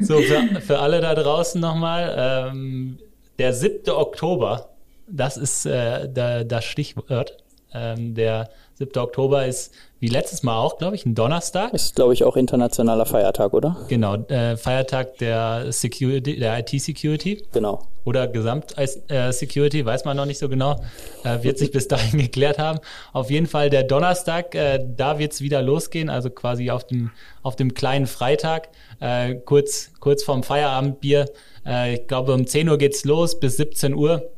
So, 0.00 0.18
für, 0.18 0.60
für 0.60 0.78
alle 0.80 1.00
da 1.00 1.14
draußen 1.14 1.60
nochmal, 1.60 2.50
ähm, 2.52 2.98
der 3.38 3.52
7. 3.52 3.88
Oktober, 3.90 4.70
das 5.06 5.36
ist 5.36 5.64
äh, 5.64 6.08
da, 6.12 6.42
das 6.42 6.64
Stichwort. 6.64 7.36
Ähm, 7.72 8.14
der 8.16 8.50
7. 8.74 8.98
Oktober 8.98 9.46
ist 9.46 9.72
wie 10.00 10.08
letztes 10.08 10.42
Mal 10.42 10.58
auch, 10.58 10.78
glaube 10.78 10.96
ich, 10.96 11.06
ein 11.06 11.14
Donnerstag. 11.14 11.72
Ist, 11.72 11.94
glaube 11.94 12.12
ich, 12.12 12.24
auch 12.24 12.36
internationaler 12.36 13.06
Feiertag, 13.06 13.54
oder? 13.54 13.76
Genau, 13.88 14.16
äh, 14.28 14.56
Feiertag 14.56 15.16
der 15.18 15.72
Security, 15.72 16.38
der 16.38 16.58
IT-Security. 16.58 17.46
Genau. 17.52 17.86
Oder 18.04 18.26
Gesamt-Security, 18.28 19.80
äh, 19.80 19.86
weiß 19.86 20.04
man 20.04 20.16
noch 20.16 20.26
nicht 20.26 20.38
so 20.38 20.48
genau. 20.48 20.78
Äh, 21.22 21.42
wird 21.42 21.56
sich 21.56 21.70
bis 21.70 21.88
dahin 21.88 22.18
geklärt 22.20 22.58
haben. 22.58 22.80
Auf 23.12 23.30
jeden 23.30 23.46
Fall 23.46 23.70
der 23.70 23.84
Donnerstag, 23.84 24.54
äh, 24.54 24.84
da 24.84 25.18
wird 25.18 25.32
es 25.32 25.40
wieder 25.40 25.62
losgehen, 25.62 26.10
also 26.10 26.28
quasi 26.28 26.70
auf 26.70 26.84
dem, 26.84 27.12
auf 27.42 27.56
dem 27.56 27.72
kleinen 27.72 28.06
Freitag, 28.06 28.68
äh, 29.00 29.36
kurz, 29.36 29.92
kurz 30.00 30.22
vorm 30.22 30.42
Feierabendbier. 30.42 31.30
Äh, 31.64 31.94
ich 31.94 32.06
glaube, 32.08 32.34
um 32.34 32.46
10 32.46 32.68
Uhr 32.68 32.76
geht's 32.76 33.04
los 33.04 33.40
bis 33.40 33.56
17 33.56 33.94
Uhr. 33.94 34.33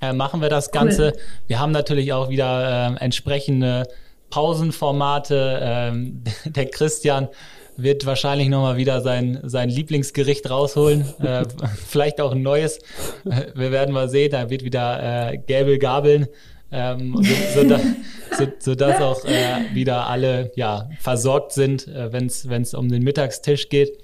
Äh, 0.00 0.12
machen 0.12 0.42
wir 0.42 0.48
das 0.48 0.70
Ganze. 0.70 1.12
Cool. 1.14 1.20
Wir 1.46 1.60
haben 1.60 1.72
natürlich 1.72 2.12
auch 2.12 2.28
wieder 2.28 2.96
äh, 2.96 3.04
entsprechende 3.04 3.84
Pausenformate. 4.30 5.58
Ähm, 5.62 6.22
der 6.44 6.66
Christian 6.66 7.28
wird 7.76 8.06
wahrscheinlich 8.06 8.48
nochmal 8.48 8.76
wieder 8.76 9.00
sein, 9.00 9.40
sein 9.42 9.68
Lieblingsgericht 9.68 10.48
rausholen. 10.50 11.06
äh, 11.20 11.44
vielleicht 11.86 12.20
auch 12.20 12.32
ein 12.32 12.42
neues. 12.42 12.78
Wir 13.24 13.70
werden 13.72 13.94
mal 13.94 14.08
sehen. 14.08 14.32
Da 14.32 14.50
wird 14.50 14.64
wieder 14.64 15.32
äh, 15.32 15.38
Gäbel 15.38 15.78
gabeln. 15.78 16.26
Ähm, 16.72 17.16
so, 17.22 17.60
so, 17.62 17.68
da, 17.68 17.78
so, 18.36 18.46
so, 18.58 18.74
dass 18.74 19.00
auch 19.00 19.24
äh, 19.24 19.72
wieder 19.72 20.08
alle 20.08 20.50
ja, 20.56 20.88
versorgt 20.98 21.52
sind, 21.52 21.86
äh, 21.86 22.12
wenn 22.12 22.26
es 22.26 22.74
um 22.74 22.88
den 22.88 23.02
Mittagstisch 23.02 23.68
geht. 23.68 23.98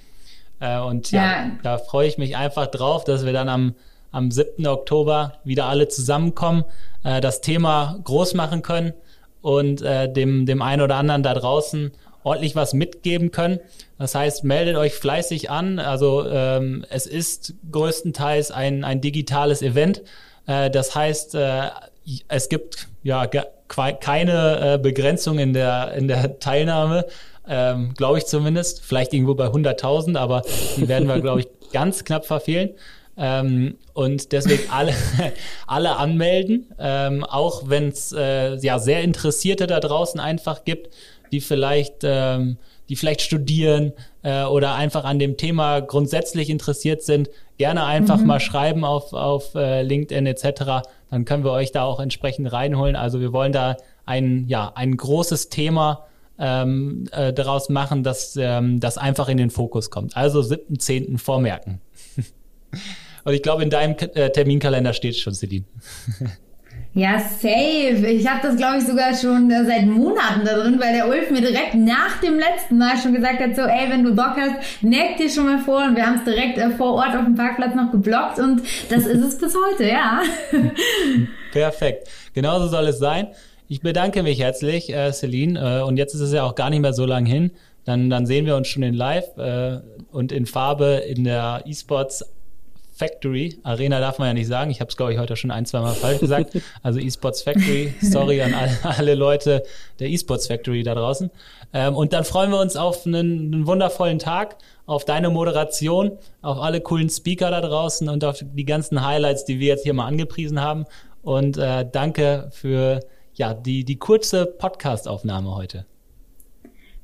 Äh, 0.59 0.79
und 0.79 1.11
ja, 1.11 1.23
ja, 1.23 1.51
da 1.61 1.77
freue 1.77 2.07
ich 2.07 2.17
mich 2.17 2.37
einfach 2.37 2.67
drauf, 2.67 3.03
dass 3.03 3.25
wir 3.25 3.33
dann 3.33 3.49
am, 3.49 3.75
am 4.13 4.31
7. 4.31 4.65
Oktober 4.67 5.33
wieder 5.43 5.65
alle 5.65 5.89
zusammenkommen, 5.89 6.63
äh, 7.03 7.19
das 7.19 7.41
Thema 7.41 7.99
groß 8.05 8.35
machen 8.35 8.61
können 8.61 8.93
und 9.41 9.81
äh, 9.81 10.11
dem, 10.11 10.45
dem 10.45 10.61
einen 10.61 10.81
oder 10.81 10.95
anderen 10.95 11.23
da 11.23 11.33
draußen 11.33 11.91
ordentlich 12.23 12.55
was 12.55 12.73
mitgeben 12.73 13.31
können. 13.31 13.59
Das 13.97 14.15
heißt, 14.15 14.45
meldet 14.45 14.77
euch 14.77 14.93
fleißig 14.93 15.49
an. 15.49 15.79
Also 15.79 16.25
ähm, 16.27 16.85
es 16.89 17.05
ist 17.05 17.55
größtenteils 17.69 18.51
ein, 18.51 18.85
ein 18.85 19.01
digitales 19.01 19.61
Event. 19.61 20.03
Äh, 20.47 20.69
das 20.69 20.95
heißt, 20.95 21.35
äh, 21.35 21.69
es 22.27 22.49
gibt 22.49 22.87
ja 23.03 23.27
keine 23.27 24.73
äh, 24.73 24.77
Begrenzung 24.77 25.39
in 25.39 25.53
der, 25.53 25.93
in 25.93 26.07
der 26.07 26.39
Teilnahme, 26.39 27.05
ähm, 27.47 27.93
glaube 27.95 28.19
ich 28.19 28.25
zumindest. 28.25 28.85
Vielleicht 28.85 29.13
irgendwo 29.13 29.35
bei 29.35 29.47
100.000, 29.47 30.17
aber 30.17 30.43
die 30.77 30.87
werden 30.87 31.07
wir, 31.07 31.19
glaube 31.19 31.41
ich, 31.41 31.47
ganz 31.73 32.03
knapp 32.05 32.25
verfehlen. 32.25 32.71
Ähm, 33.15 33.75
und 33.93 34.31
deswegen 34.31 34.69
alle, 34.71 34.93
alle 35.67 35.97
anmelden, 35.97 36.67
ähm, 36.79 37.23
auch 37.23 37.69
wenn 37.69 37.89
es 37.89 38.11
äh, 38.11 38.55
ja 38.55 38.79
sehr 38.79 39.01
Interessierte 39.01 39.67
da 39.67 39.79
draußen 39.79 40.19
einfach 40.19 40.63
gibt, 40.65 40.89
die 41.31 41.41
vielleicht, 41.41 42.01
ähm, 42.03 42.57
die 42.89 42.95
vielleicht 42.95 43.21
studieren 43.21 43.93
äh, 44.23 44.43
oder 44.43 44.75
einfach 44.75 45.03
an 45.03 45.19
dem 45.19 45.37
Thema 45.37 45.79
grundsätzlich 45.79 46.49
interessiert 46.49 47.03
sind, 47.03 47.29
gerne 47.57 47.85
einfach 47.85 48.17
mhm. 48.17 48.27
mal 48.27 48.39
schreiben 48.39 48.83
auf, 48.83 49.13
auf 49.13 49.53
äh, 49.55 49.83
LinkedIn 49.83 50.25
etc. 50.25 50.87
Dann 51.09 51.25
können 51.25 51.43
wir 51.43 51.51
euch 51.51 51.71
da 51.71 51.83
auch 51.83 51.99
entsprechend 51.99 52.51
reinholen. 52.51 52.95
Also 52.95 53.19
wir 53.19 53.31
wollen 53.31 53.51
da 53.51 53.77
ein, 54.05 54.47
ja, 54.47 54.71
ein 54.75 54.97
großes 54.97 55.49
Thema 55.49 56.07
ähm, 56.39 57.05
äh, 57.11 57.31
daraus 57.31 57.69
machen, 57.69 58.03
dass 58.03 58.35
ähm, 58.37 58.79
das 58.79 58.97
einfach 58.97 59.29
in 59.29 59.37
den 59.37 59.51
Fokus 59.51 59.91
kommt. 59.91 60.17
Also 60.17 60.41
7.10. 60.41 61.19
vormerken. 61.19 61.79
Und 63.23 63.33
ich 63.33 63.41
glaube, 63.41 63.63
in 63.63 63.69
deinem 63.69 63.95
äh, 64.15 64.29
Terminkalender 64.29 64.93
steht 64.93 65.15
es 65.15 65.19
schon, 65.19 65.33
Celine. 65.33 65.65
Ja, 66.95 67.17
safe. 67.17 68.05
Ich 68.05 68.27
habe 68.27 68.39
das, 68.43 68.55
glaube 68.55 68.77
ich, 68.77 68.83
sogar 68.85 69.15
schon 69.15 69.49
äh, 69.49 69.65
seit 69.65 69.87
Monaten 69.87 70.45
da 70.45 70.59
drin, 70.59 70.79
weil 70.79 70.93
der 70.93 71.07
Ulf 71.07 71.31
mir 71.31 71.41
direkt 71.41 71.73
nach 71.73 72.19
dem 72.21 72.37
letzten 72.37 72.77
Mal 72.77 72.97
schon 73.01 73.15
gesagt 73.15 73.39
hat, 73.39 73.55
so, 73.55 73.63
ey, 73.63 73.89
wenn 73.89 74.03
du 74.03 74.15
Bock 74.15 74.35
hast, 74.37 74.83
merk 74.83 75.17
dir 75.17 75.27
schon 75.27 75.45
mal 75.45 75.57
vor. 75.57 75.85
Und 75.85 75.95
wir 75.95 76.05
haben 76.05 76.19
es 76.19 76.23
direkt 76.23 76.59
äh, 76.59 76.69
vor 76.69 76.93
Ort 76.93 77.15
auf 77.15 77.25
dem 77.25 77.33
Parkplatz 77.33 77.73
noch 77.73 77.91
geblockt 77.91 78.37
und 78.37 78.61
das 78.89 79.07
ist 79.07 79.23
es 79.23 79.39
bis 79.39 79.55
heute, 79.55 79.89
ja. 79.89 80.21
Perfekt. 81.51 82.09
Genauso 82.35 82.67
soll 82.67 82.87
es 82.87 82.99
sein. 82.99 83.29
Ich 83.67 83.81
bedanke 83.81 84.21
mich 84.21 84.39
herzlich, 84.39 84.93
äh, 84.93 85.11
Celine. 85.13 85.79
Äh, 85.79 85.83
und 85.83 85.97
jetzt 85.97 86.13
ist 86.13 86.21
es 86.21 86.31
ja 86.31 86.43
auch 86.43 86.53
gar 86.53 86.69
nicht 86.69 86.81
mehr 86.81 86.93
so 86.93 87.07
lang 87.07 87.25
hin. 87.25 87.49
Dann, 87.85 88.11
dann 88.11 88.27
sehen 88.27 88.45
wir 88.45 88.55
uns 88.55 88.67
schon 88.67 88.83
in 88.83 88.93
Live 88.93 89.35
äh, 89.37 89.79
und 90.11 90.31
in 90.31 90.45
Farbe 90.45 91.01
in 91.07 91.23
der 91.23 91.63
E-Sports 91.65 92.23
Factory. 92.93 93.59
Arena 93.63 93.99
darf 93.99 94.19
man 94.19 94.27
ja 94.27 94.33
nicht 94.33 94.47
sagen. 94.47 94.69
Ich 94.69 94.79
habe 94.79 94.89
es, 94.89 94.95
glaube 94.95 95.13
ich, 95.13 95.19
heute 95.19 95.35
schon 95.35 95.51
ein, 95.51 95.65
zwei 95.65 95.79
Mal 95.81 95.93
falsch 95.93 96.19
gesagt. 96.19 96.57
Also 96.83 96.99
eSports 96.99 97.41
Factory. 97.41 97.93
Sorry 98.01 98.41
an 98.41 98.53
alle, 98.53 98.77
alle 98.83 99.15
Leute 99.15 99.63
der 99.99 100.09
eSports 100.09 100.47
Factory 100.47 100.83
da 100.83 100.93
draußen. 100.93 101.31
Ähm, 101.73 101.95
und 101.95 102.13
dann 102.13 102.23
freuen 102.23 102.51
wir 102.51 102.59
uns 102.59 102.75
auf 102.75 103.05
einen, 103.05 103.53
einen, 103.53 103.67
wundervollen 103.67 104.19
Tag, 104.19 104.57
auf 104.85 105.05
deine 105.05 105.29
Moderation, 105.29 106.17
auf 106.41 106.59
alle 106.59 106.81
coolen 106.81 107.09
Speaker 107.09 107.49
da 107.49 107.61
draußen 107.61 108.07
und 108.09 108.23
auf 108.23 108.39
die 108.41 108.65
ganzen 108.65 109.03
Highlights, 109.05 109.45
die 109.45 109.59
wir 109.59 109.67
jetzt 109.69 109.83
hier 109.83 109.93
mal 109.93 110.05
angepriesen 110.05 110.61
haben. 110.61 110.85
Und 111.23 111.57
äh, 111.57 111.85
danke 111.89 112.49
für 112.51 112.99
ja, 113.33 113.53
die, 113.53 113.85
die 113.85 113.97
kurze 113.97 114.45
Podcast-Aufnahme 114.45 115.55
heute. 115.55 115.85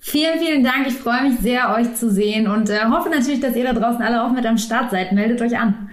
Vielen, 0.02 0.40
vielen 0.40 0.64
Dank. 0.64 0.88
Ich 0.88 0.96
freue 0.96 1.30
mich 1.30 1.40
sehr, 1.40 1.74
euch 1.76 1.94
zu 1.96 2.10
sehen 2.10 2.48
und 2.48 2.70
äh, 2.70 2.86
hoffe 2.86 3.10
natürlich, 3.10 3.42
dass 3.42 3.56
ihr 3.56 3.66
da 3.66 3.74
draußen 3.74 4.02
alle 4.02 4.24
auch 4.24 4.32
mit 4.32 4.46
am 4.46 4.58
Start 4.58 4.92
seid. 4.92 5.12
Meldet 5.12 5.42
euch 5.42 5.58
an. 5.58 5.90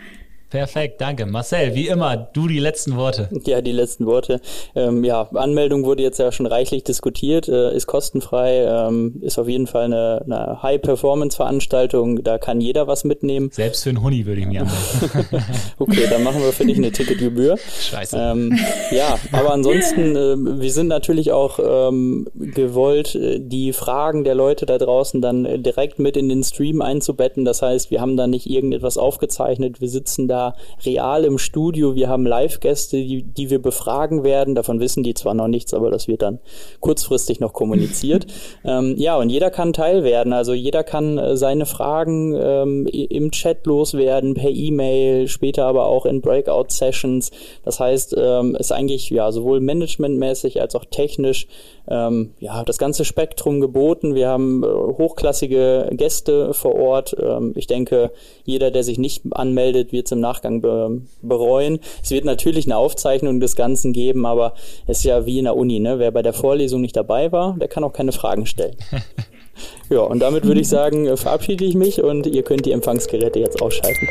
Perfekt, 0.51 1.01
danke. 1.01 1.27
Marcel, 1.27 1.75
wie 1.75 1.89
immer, 1.89 2.17
du 2.17 2.47
die 2.47 2.61
letzten 2.61 2.97
Worte. 2.97 3.29
Ja, 3.47 3.61
die 3.61 3.73
letzten 3.73 4.07
Worte. 4.07 4.41
Ähm, 4.77 5.03
ja, 5.03 5.29
Anmeldung 5.35 5.85
wurde 5.85 6.05
jetzt 6.05 6.19
ja 6.19 6.31
schon 6.31 6.47
reichlich 6.47 6.85
diskutiert, 6.85 7.49
äh, 7.49 7.75
ist 7.75 7.89
kostenfrei, 7.89 8.65
ähm, 8.65 9.17
ist 9.23 9.41
auf 9.41 9.49
jeden 9.49 9.67
Fall 9.67 9.87
eine, 9.87 10.23
eine 10.25 10.63
High-Performance-Veranstaltung, 10.63 12.23
da 12.23 12.39
kann 12.39 12.61
jeder 12.61 12.87
was 12.87 13.03
mitnehmen. 13.03 13.51
Selbst 13.51 13.83
für 13.83 13.89
einen 13.91 14.03
Huni 14.03 14.25
würde 14.25 14.43
ich 14.43 14.47
mir 14.47 14.61
anmelden. 14.61 15.45
okay, 15.81 16.07
dann 16.09 16.23
machen 16.23 16.41
wir 16.41 16.53
für 16.53 16.65
dich 16.65 16.79
eine 16.79 16.93
Ticketgebühr. 16.93 17.57
Scheiße. 17.59 18.17
Ähm, 18.17 18.57
ja, 18.93 19.19
aber 19.33 19.53
ansonsten, 19.53 20.15
äh, 20.15 20.61
wir 20.61 20.71
sind 20.71 20.87
natürlich 20.87 21.33
auch 21.33 21.59
ähm, 21.59 22.29
gewollt, 22.35 23.17
äh, 23.17 23.41
die 23.41 23.73
Fragen 23.73 24.23
der 24.23 24.37
Leute 24.37 24.65
da 24.65 24.79
draußen 24.79 25.21
dann 25.21 25.63
direkt 25.65 25.99
mit 25.99 26.17
in 26.17 26.29
den 26.29 26.45
Stream 26.45 26.83
einzubetten. 26.83 27.45
Das 27.45 27.63
heißt, 27.63 27.91
wir 27.91 28.01
haben 28.01 28.17
da 28.17 28.29
nicht 28.29 28.49
irgendetwas 28.49 28.97
aufgezeichnet, 28.97 29.81
wir 29.81 29.89
sitzen 29.89 30.29
da 30.29 30.36
da 30.37 30.55
real 30.85 31.25
im 31.25 31.39
Studio. 31.39 31.95
Wir 31.95 32.09
haben 32.09 32.27
Live-Gäste, 32.27 32.97
die, 32.99 33.23
die 33.23 33.51
wir 33.51 33.61
befragen 33.61 34.23
werden. 34.23 34.55
Davon 34.55 34.81
wissen 34.81 35.03
die 35.03 35.15
zwar 35.15 35.35
noch 35.35 35.49
nichts, 35.49 35.73
aber 35.73 35.91
das 35.91 36.09
wird 36.09 36.23
dann 36.23 36.39
kurzfristig 36.81 37.41
noch 37.41 37.53
kommuniziert. 37.53 38.27
ähm, 38.65 38.95
ja, 38.99 39.17
und 39.17 39.31
jeder 39.31 39.51
kann 39.51 39.73
Teil 39.73 40.05
werden. 40.05 40.33
Also 40.33 40.53
jeder 40.53 40.85
kann 40.85 41.19
äh, 41.19 41.37
seine 41.37 41.67
Fragen 41.67 42.35
ähm, 42.39 42.87
im 42.87 43.31
Chat 43.31 43.67
loswerden, 43.67 44.35
per 44.35 44.51
E-Mail, 44.51 45.29
später 45.29 45.65
aber 45.65 45.87
auch 45.87 46.07
in 46.07 46.21
Breakout-Sessions. 46.21 47.31
Das 47.65 47.81
heißt, 47.81 48.15
ähm, 48.19 48.57
ist 48.57 48.73
eigentlich 48.73 49.11
ja 49.11 49.33
sowohl 49.33 49.61
managementmäßig 49.61 50.61
als 50.61 50.75
auch 50.75 50.85
technisch 50.85 51.47
ähm, 51.89 52.33
ja 52.41 52.65
das 52.65 52.79
ganze 52.79 53.05
Spektrum 53.05 53.61
geboten. 53.61 54.15
Wir 54.15 54.29
haben 54.29 54.63
äh, 54.63 54.67
hochklassige 54.67 55.91
Gäste 55.93 56.53
vor 56.55 56.75
Ort. 56.75 57.17
Ähm, 57.21 57.53
ich 57.55 57.67
denke, 57.67 58.11
jeder, 58.45 58.71
der 58.71 58.83
sich 58.83 58.99
nicht 58.99 59.23
anmeldet, 59.31 59.93
wird 59.93 60.07
es 60.07 60.13
im 60.13 60.21
Nachgang 60.27 60.61
be 60.61 61.03
bereuen. 61.23 61.79
Es 62.03 62.11
wird 62.11 62.25
natürlich 62.25 62.67
eine 62.67 62.77
Aufzeichnung 62.77 63.41
des 63.41 63.57
Ganzen 63.57 63.93
geben, 63.93 64.27
aber 64.27 64.55
es 64.87 64.99
ist 64.99 65.05
ja 65.05 65.27
wie 65.27 65.39
in 65.39 65.45
der 65.45 65.57
Uni. 65.57 65.79
Ne? 65.79 65.99
Wer 65.99 66.11
bei 66.11 66.23
der 66.23 66.33
Vorlesung 66.33 66.81
nicht 66.81 66.97
dabei 66.97 67.33
war, 67.33 67.57
der 67.59 67.69
kann 67.69 67.85
auch 67.85 67.93
keine 67.93 68.13
Fragen 68.13 68.47
stellen. 68.47 68.77
ja, 69.91 70.01
und 70.01 70.21
damit 70.21 70.45
würde 70.45 70.61
ich 70.61 70.69
sagen, 70.69 71.17
verabschiede 71.17 71.65
ich 71.65 71.75
mich 71.75 72.03
und 72.03 72.27
ihr 72.27 72.43
könnt 72.43 72.67
die 72.67 72.73
Empfangsgeräte 72.73 73.39
jetzt 73.39 73.63
ausschalten. 73.63 74.09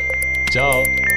Ciao. 0.51 1.14